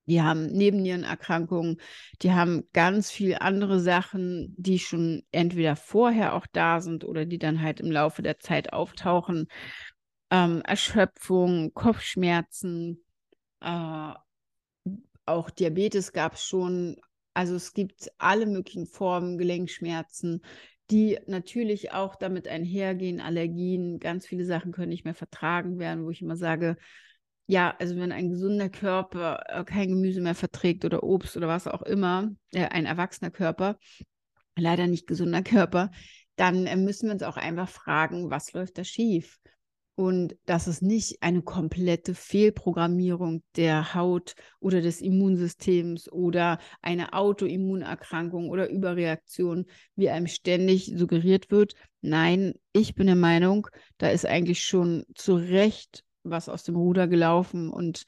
die 0.07 0.23
haben 0.23 0.47
Nebennierenerkrankungen, 0.47 1.81
die 2.23 2.33
haben 2.33 2.69
ganz 2.73 3.11
viele 3.11 3.43
andere 3.43 3.81
Sachen, 3.81 4.55
die 4.57 4.79
schon 4.79 5.23
entweder 5.33 5.77
vorher 5.77 6.35
auch 6.35 6.47
da 6.53 6.81
sind 6.81 7.05
oder 7.05 7.27
die 7.27 7.39
dann 7.39 7.61
halt 7.61 7.81
im 7.81 7.91
Laufe 7.91 8.23
der 8.23 8.39
Zeit 8.39 8.73
auftauchen. 8.73 9.49
ähm, 10.31 10.63
Erschöpfung, 10.63 11.73
Kopfschmerzen, 11.75 13.05
äh, 13.61 14.13
auch 15.27 15.51
Diabetes 15.51 16.13
gab 16.13 16.35
es 16.35 16.45
schon. 16.45 16.97
Also 17.35 17.55
es 17.55 17.73
gibt 17.73 18.11
alle 18.19 18.47
möglichen 18.47 18.87
Formen, 18.87 19.39
Gelenkschmerzen, 19.39 20.43
die 20.91 21.19
natürlich 21.27 21.93
auch 21.93 22.17
damit 22.17 22.49
einhergehen, 22.49 23.21
Allergien, 23.21 23.99
ganz 23.99 24.27
viele 24.27 24.45
Sachen 24.45 24.73
können 24.73 24.89
nicht 24.89 25.05
mehr 25.05 25.15
vertragen 25.15 25.79
werden, 25.79 26.05
wo 26.05 26.11
ich 26.11 26.23
immer 26.23 26.37
sage, 26.37 26.77
ja, 27.47 27.75
also 27.79 27.97
wenn 27.97 28.13
ein 28.13 28.31
gesunder 28.31 28.69
Körper 28.69 29.43
äh, 29.49 29.65
kein 29.65 29.89
Gemüse 29.89 30.21
mehr 30.21 30.35
verträgt 30.35 30.85
oder 30.85 31.03
Obst 31.03 31.37
oder 31.37 31.49
was 31.49 31.67
auch 31.67 31.83
immer, 31.83 32.31
äh, 32.53 32.67
ein 32.67 32.87
erwachsener 32.87 33.31
Körper, 33.31 33.79
leider 34.57 34.87
nicht 34.87 35.07
gesunder 35.07 35.43
Körper, 35.43 35.91
dann 36.37 36.67
äh, 36.67 36.77
müssen 36.77 37.07
wir 37.07 37.15
uns 37.15 37.23
auch 37.23 37.37
einfach 37.37 37.69
fragen, 37.69 38.31
was 38.31 38.53
läuft 38.53 38.79
da 38.79 38.85
schief? 38.85 39.39
Und 39.99 40.37
das 40.47 40.69
ist 40.69 40.81
nicht 40.81 41.25
eine 41.25 41.43
komplette 41.43 42.15
Fehlprogrammierung 42.15 43.43
der 43.57 43.95
Haut 43.95 44.37
oder 44.61 44.81
des 44.81 45.01
Immunsystems 45.01 46.09
oder 46.13 46.61
eine 46.81 47.15
Autoimmunerkrankung 47.15 48.49
oder 48.49 48.71
Überreaktion, 48.71 49.67
wie 49.97 50.09
einem 50.09 50.29
ständig 50.29 50.93
suggeriert 50.95 51.51
wird. 51.51 51.75
Nein, 52.01 52.55
ich 52.73 52.95
bin 52.95 53.09
der 53.09 53.17
Meinung, 53.17 53.67
da 53.97 54.09
ist 54.09 54.25
eigentlich 54.25 54.65
schon 54.65 55.05
zu 55.17 55.35
Recht 55.35 56.05
was 56.23 56.49
aus 56.49 56.63
dem 56.63 56.77
Ruder 56.77 57.09
gelaufen 57.09 57.69
und 57.69 58.05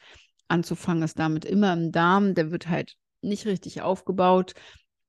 anzufangen 0.46 1.02
ist 1.02 1.18
damit 1.18 1.44
immer 1.44 1.72
im 1.72 1.90
Darm. 1.90 2.36
Der 2.36 2.52
wird 2.52 2.68
halt 2.68 2.94
nicht 3.20 3.46
richtig 3.46 3.82
aufgebaut. 3.82 4.54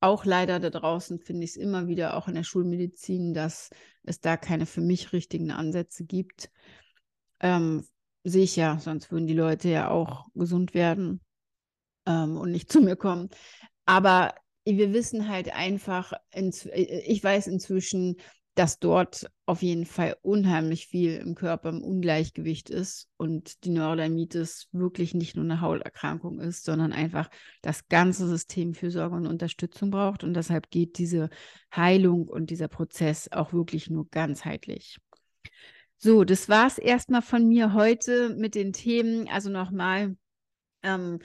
Auch 0.02 0.24
leider 0.24 0.58
da 0.58 0.68
draußen 0.68 1.20
finde 1.20 1.44
ich 1.44 1.50
es 1.50 1.56
immer 1.56 1.86
wieder, 1.86 2.16
auch 2.16 2.26
in 2.26 2.34
der 2.34 2.42
Schulmedizin, 2.42 3.34
dass 3.34 3.70
es 4.02 4.20
da 4.20 4.36
keine 4.36 4.66
für 4.66 4.80
mich 4.80 5.12
richtigen 5.12 5.52
Ansätze 5.52 6.04
gibt. 6.04 6.50
Ähm, 7.38 7.86
sehe 8.24 8.42
ich 8.42 8.56
ja, 8.56 8.80
sonst 8.80 9.12
würden 9.12 9.28
die 9.28 9.34
Leute 9.34 9.68
ja 9.68 9.90
auch 9.90 10.26
gesund 10.34 10.74
werden 10.74 11.20
ähm, 12.04 12.36
und 12.36 12.50
nicht 12.50 12.70
zu 12.72 12.80
mir 12.80 12.96
kommen. 12.96 13.30
Aber 13.84 14.34
wir 14.64 14.92
wissen 14.92 15.28
halt 15.28 15.54
einfach, 15.54 16.14
ich 16.34 17.22
weiß 17.22 17.46
inzwischen, 17.46 18.16
dass 18.54 18.78
dort 18.78 19.30
auf 19.46 19.62
jeden 19.62 19.86
Fall 19.86 20.16
unheimlich 20.20 20.86
viel 20.86 21.16
im 21.16 21.34
Körper 21.34 21.70
im 21.70 21.82
Ungleichgewicht 21.82 22.68
ist 22.68 23.08
und 23.16 23.64
die 23.64 23.70
Neurodermitis 23.70 24.68
wirklich 24.72 25.14
nicht 25.14 25.36
nur 25.36 25.44
eine 25.44 25.62
Hauterkrankung 25.62 26.38
ist, 26.38 26.64
sondern 26.64 26.92
einfach 26.92 27.30
das 27.62 27.88
ganze 27.88 28.28
System 28.28 28.74
Fürsorge 28.74 29.16
und 29.16 29.26
Unterstützung 29.26 29.90
braucht. 29.90 30.22
Und 30.22 30.34
deshalb 30.34 30.70
geht 30.70 30.98
diese 30.98 31.30
Heilung 31.74 32.28
und 32.28 32.50
dieser 32.50 32.68
Prozess 32.68 33.32
auch 33.32 33.54
wirklich 33.54 33.88
nur 33.88 34.08
ganzheitlich. 34.10 34.98
So, 35.96 36.24
das 36.24 36.48
war 36.48 36.66
es 36.66 36.78
erstmal 36.78 37.22
von 37.22 37.48
mir 37.48 37.72
heute 37.72 38.34
mit 38.36 38.54
den 38.54 38.74
Themen. 38.74 39.28
Also 39.28 39.48
nochmal, 39.48 40.16
ähm, 40.82 41.20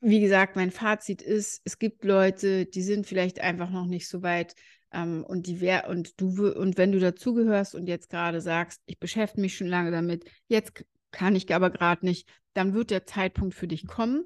wie 0.00 0.20
gesagt, 0.20 0.56
mein 0.56 0.72
Fazit 0.72 1.22
ist, 1.22 1.60
es 1.64 1.78
gibt 1.78 2.04
Leute, 2.04 2.66
die 2.66 2.82
sind 2.82 3.06
vielleicht 3.06 3.40
einfach 3.40 3.70
noch 3.70 3.86
nicht 3.86 4.08
so 4.08 4.22
weit, 4.22 4.54
ähm, 4.96 5.24
und 5.24 5.46
die 5.46 5.60
wär, 5.60 5.88
und 5.88 6.20
du 6.20 6.48
und 6.52 6.78
wenn 6.78 6.92
du 6.92 6.98
dazugehörst 6.98 7.74
und 7.74 7.86
jetzt 7.86 8.08
gerade 8.08 8.40
sagst, 8.40 8.80
ich 8.86 8.98
beschäftige 8.98 9.42
mich 9.42 9.56
schon 9.56 9.66
lange 9.66 9.90
damit, 9.90 10.24
jetzt 10.48 10.84
kann 11.10 11.36
ich 11.36 11.54
aber 11.54 11.70
gerade 11.70 12.04
nicht, 12.04 12.28
dann 12.54 12.74
wird 12.74 12.90
der 12.90 13.06
Zeitpunkt 13.06 13.54
für 13.54 13.68
dich 13.68 13.86
kommen. 13.86 14.24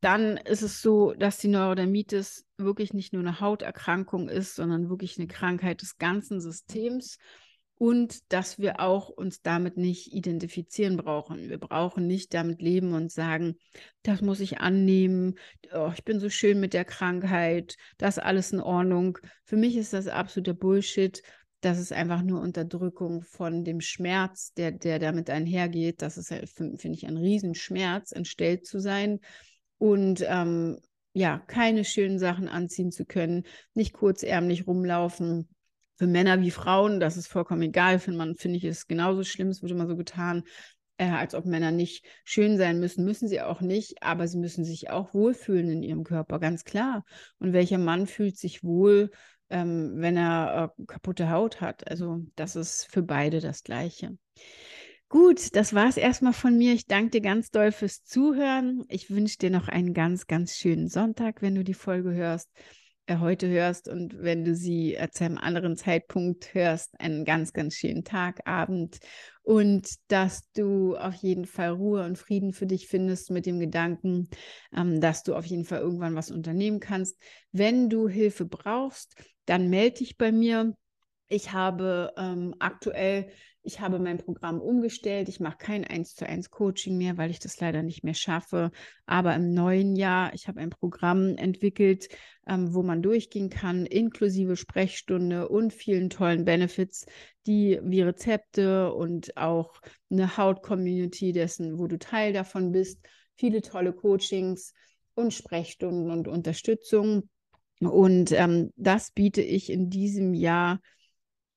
Dann 0.00 0.36
ist 0.36 0.62
es 0.62 0.82
so, 0.82 1.14
dass 1.14 1.38
die 1.38 1.48
Neurodermitis 1.48 2.46
wirklich 2.58 2.92
nicht 2.92 3.14
nur 3.14 3.22
eine 3.22 3.40
Hauterkrankung 3.40 4.28
ist, 4.28 4.54
sondern 4.54 4.90
wirklich 4.90 5.18
eine 5.18 5.26
Krankheit 5.26 5.80
des 5.80 5.96
ganzen 5.96 6.40
Systems 6.40 7.18
und 7.78 8.32
dass 8.32 8.58
wir 8.58 8.80
auch 8.80 9.08
uns 9.08 9.42
damit 9.42 9.76
nicht 9.76 10.12
identifizieren 10.14 10.96
brauchen. 10.96 11.48
Wir 11.48 11.58
brauchen 11.58 12.06
nicht 12.06 12.32
damit 12.32 12.62
leben 12.62 12.94
und 12.94 13.12
sagen, 13.12 13.56
das 14.02 14.22
muss 14.22 14.40
ich 14.40 14.58
annehmen, 14.58 15.34
oh, 15.74 15.90
ich 15.92 16.04
bin 16.04 16.18
so 16.18 16.30
schön 16.30 16.58
mit 16.58 16.72
der 16.72 16.86
Krankheit, 16.86 17.76
das 17.98 18.16
ist 18.16 18.22
alles 18.22 18.52
in 18.52 18.60
Ordnung. 18.60 19.18
Für 19.44 19.56
mich 19.56 19.76
ist 19.76 19.92
das 19.92 20.08
absoluter 20.08 20.54
Bullshit. 20.54 21.22
Das 21.60 21.78
ist 21.78 21.92
einfach 21.92 22.22
nur 22.22 22.40
Unterdrückung 22.40 23.22
von 23.22 23.64
dem 23.64 23.80
Schmerz, 23.80 24.52
der, 24.54 24.72
der 24.72 24.98
damit 24.98 25.28
einhergeht. 25.28 26.00
Das 26.00 26.16
ist, 26.16 26.28
finde 26.28 26.78
ich, 26.92 27.06
ein 27.06 27.16
Riesenschmerz, 27.16 28.12
entstellt 28.12 28.66
zu 28.66 28.78
sein 28.78 29.20
und 29.78 30.24
ähm, 30.26 30.78
ja, 31.12 31.38
keine 31.38 31.84
schönen 31.84 32.18
Sachen 32.18 32.46
anziehen 32.48 32.92
zu 32.92 33.06
können, 33.06 33.44
nicht 33.74 33.94
kurzärmlich 33.94 34.66
rumlaufen 34.66 35.48
für 35.96 36.06
Männer 36.06 36.40
wie 36.40 36.50
Frauen, 36.50 37.00
das 37.00 37.16
ist 37.16 37.28
vollkommen 37.28 37.62
egal. 37.62 37.98
Für 37.98 38.12
Mann 38.12 38.34
finde 38.34 38.58
ich 38.58 38.64
es 38.64 38.86
genauso 38.86 39.24
schlimm. 39.24 39.48
Es 39.48 39.62
wird 39.62 39.72
immer 39.72 39.86
so 39.86 39.96
getan, 39.96 40.44
äh, 40.98 41.08
als 41.08 41.34
ob 41.34 41.44
Männer 41.46 41.70
nicht 41.70 42.04
schön 42.24 42.58
sein 42.58 42.80
müssen. 42.80 43.04
Müssen 43.04 43.28
sie 43.28 43.40
auch 43.40 43.60
nicht, 43.60 44.02
aber 44.02 44.28
sie 44.28 44.38
müssen 44.38 44.64
sich 44.64 44.90
auch 44.90 45.14
wohlfühlen 45.14 45.70
in 45.70 45.82
ihrem 45.82 46.04
Körper, 46.04 46.38
ganz 46.38 46.64
klar. 46.64 47.04
Und 47.38 47.52
welcher 47.52 47.78
Mann 47.78 48.06
fühlt 48.06 48.36
sich 48.38 48.62
wohl, 48.62 49.10
ähm, 49.50 49.94
wenn 49.96 50.16
er 50.16 50.72
äh, 50.78 50.84
kaputte 50.86 51.30
Haut 51.30 51.60
hat? 51.60 51.88
Also 51.88 52.20
das 52.34 52.56
ist 52.56 52.86
für 52.90 53.02
beide 53.02 53.40
das 53.40 53.62
Gleiche. 53.62 54.16
Gut, 55.08 55.54
das 55.54 55.72
war 55.72 55.88
es 55.88 55.96
erstmal 55.96 56.32
von 56.32 56.58
mir. 56.58 56.72
Ich 56.72 56.86
danke 56.86 57.10
dir 57.10 57.20
ganz 57.20 57.50
doll 57.50 57.70
fürs 57.70 58.02
Zuhören. 58.02 58.84
Ich 58.88 59.08
wünsche 59.08 59.38
dir 59.38 59.50
noch 59.50 59.68
einen 59.68 59.94
ganz, 59.94 60.26
ganz 60.26 60.56
schönen 60.56 60.88
Sonntag, 60.88 61.42
wenn 61.42 61.54
du 61.54 61.62
die 61.62 61.74
Folge 61.74 62.12
hörst. 62.12 62.50
Äh, 63.08 63.18
heute 63.18 63.48
hörst 63.48 63.88
und 63.88 64.20
wenn 64.20 64.44
du 64.44 64.56
sie 64.56 64.96
äh, 64.96 65.08
zu 65.10 65.24
einem 65.24 65.38
anderen 65.38 65.76
Zeitpunkt 65.76 66.54
hörst, 66.54 66.98
einen 67.00 67.24
ganz, 67.24 67.52
ganz 67.52 67.74
schönen 67.76 68.02
Tag, 68.02 68.40
Abend 68.46 68.98
und 69.42 69.88
dass 70.08 70.50
du 70.52 70.96
auf 70.96 71.14
jeden 71.14 71.46
Fall 71.46 71.70
Ruhe 71.70 72.04
und 72.04 72.18
Frieden 72.18 72.52
für 72.52 72.66
dich 72.66 72.88
findest 72.88 73.30
mit 73.30 73.46
dem 73.46 73.60
Gedanken, 73.60 74.28
ähm, 74.76 75.00
dass 75.00 75.22
du 75.22 75.36
auf 75.36 75.46
jeden 75.46 75.64
Fall 75.64 75.80
irgendwann 75.80 76.16
was 76.16 76.32
unternehmen 76.32 76.80
kannst. 76.80 77.16
Wenn 77.52 77.88
du 77.88 78.08
Hilfe 78.08 78.44
brauchst, 78.44 79.14
dann 79.44 79.70
melde 79.70 79.98
dich 79.98 80.16
bei 80.16 80.32
mir. 80.32 80.74
Ich 81.28 81.52
habe 81.52 82.12
ähm, 82.16 82.56
aktuell 82.58 83.28
ich 83.66 83.80
habe 83.80 83.98
mein 83.98 84.18
Programm 84.18 84.60
umgestellt. 84.60 85.28
Ich 85.28 85.40
mache 85.40 85.58
kein 85.58 85.84
1 85.84 86.14
zu 86.14 86.26
1 86.26 86.50
Coaching 86.50 86.96
mehr, 86.96 87.18
weil 87.18 87.30
ich 87.30 87.40
das 87.40 87.58
leider 87.60 87.82
nicht 87.82 88.04
mehr 88.04 88.14
schaffe. 88.14 88.70
Aber 89.06 89.34
im 89.34 89.52
neuen 89.54 89.96
Jahr, 89.96 90.32
ich 90.34 90.46
habe 90.46 90.60
ein 90.60 90.70
Programm 90.70 91.36
entwickelt, 91.36 92.08
ähm, 92.46 92.72
wo 92.72 92.84
man 92.84 93.02
durchgehen 93.02 93.50
kann, 93.50 93.84
inklusive 93.84 94.56
Sprechstunde 94.56 95.48
und 95.48 95.72
vielen 95.72 96.10
tollen 96.10 96.44
Benefits, 96.44 97.06
die 97.46 97.80
wie 97.82 98.02
Rezepte 98.02 98.94
und 98.94 99.36
auch 99.36 99.80
eine 100.10 100.36
Haut-Community 100.36 101.32
dessen, 101.32 101.78
wo 101.78 101.88
du 101.88 101.98
Teil 101.98 102.32
davon 102.32 102.70
bist, 102.70 103.00
viele 103.34 103.62
tolle 103.62 103.92
Coachings 103.92 104.74
und 105.14 105.34
Sprechstunden 105.34 106.12
und 106.12 106.28
Unterstützung. 106.28 107.28
Und 107.80 108.30
ähm, 108.30 108.70
das 108.76 109.10
biete 109.10 109.42
ich 109.42 109.70
in 109.70 109.90
diesem 109.90 110.34
Jahr 110.34 110.80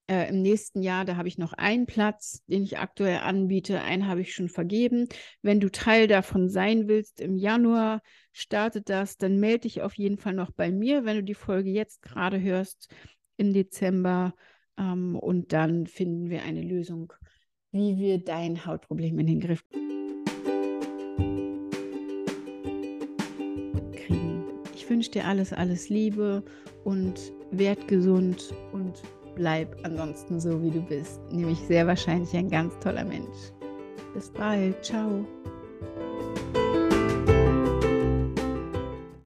äh, 0.10 0.28
Im 0.30 0.42
nächsten 0.42 0.82
Jahr, 0.82 1.06
da 1.06 1.18
habe 1.18 1.28
ich 1.28 1.38
noch 1.38 1.54
einen 1.54 1.86
Platz, 1.86 2.44
den 2.48 2.64
ich 2.64 2.80
aktuell 2.80 3.20
anbiete. 3.20 3.82
Einen 3.82 4.08
habe 4.08 4.22
ich 4.22 4.34
schon 4.34 4.50
vergeben. 4.50 5.08
Wenn 5.44 5.60
du 5.60 5.70
Teil 5.70 6.08
davon 6.08 6.50
sein 6.50 6.88
willst, 6.88 7.22
im 7.22 7.38
Januar 7.38 8.02
startet 8.32 8.90
das, 8.90 9.18
dann 9.18 9.40
melde 9.40 9.60
dich 9.60 9.84
auf 9.84 9.94
jeden 9.94 10.18
Fall 10.18 10.34
noch 10.34 10.50
bei 10.50 10.72
mir, 10.72 11.06
wenn 11.06 11.18
du 11.18 11.24
die 11.24 11.36
Folge 11.36 11.70
jetzt 11.70 12.02
gerade 12.02 12.42
hörst 12.42 12.92
im 13.38 13.54
Dezember. 13.54 14.34
Ähm, 14.80 15.16
und 15.16 15.54
dann 15.54 15.86
finden 15.86 16.32
wir 16.32 16.42
eine 16.42 16.64
Lösung, 16.64 17.14
wie 17.72 18.00
wir 18.00 18.18
dein 18.18 18.66
Hautproblem 18.66 19.20
in 19.20 19.28
den 19.28 19.40
Griff 19.42 19.64
kriegen. 23.94 24.42
Ich 24.74 24.90
wünsche 24.90 25.12
dir 25.12 25.26
alles, 25.26 25.54
alles 25.54 25.90
Liebe 25.90 26.44
und 26.84 27.32
werd 27.52 27.88
gesund 27.88 28.56
und 28.72 29.04
bleib 29.36 29.76
ansonsten 29.84 30.40
so, 30.40 30.62
wie 30.62 30.72
du 30.72 30.82
bist. 30.82 31.20
Nämlich 31.32 31.60
sehr 31.60 31.88
wahrscheinlich 31.88 32.36
ein 32.36 32.50
ganz 32.50 32.78
toller 32.80 33.06
Mensch. 33.06 33.52
Bis 34.14 34.30
bald. 34.30 34.84
Ciao. 34.84 35.26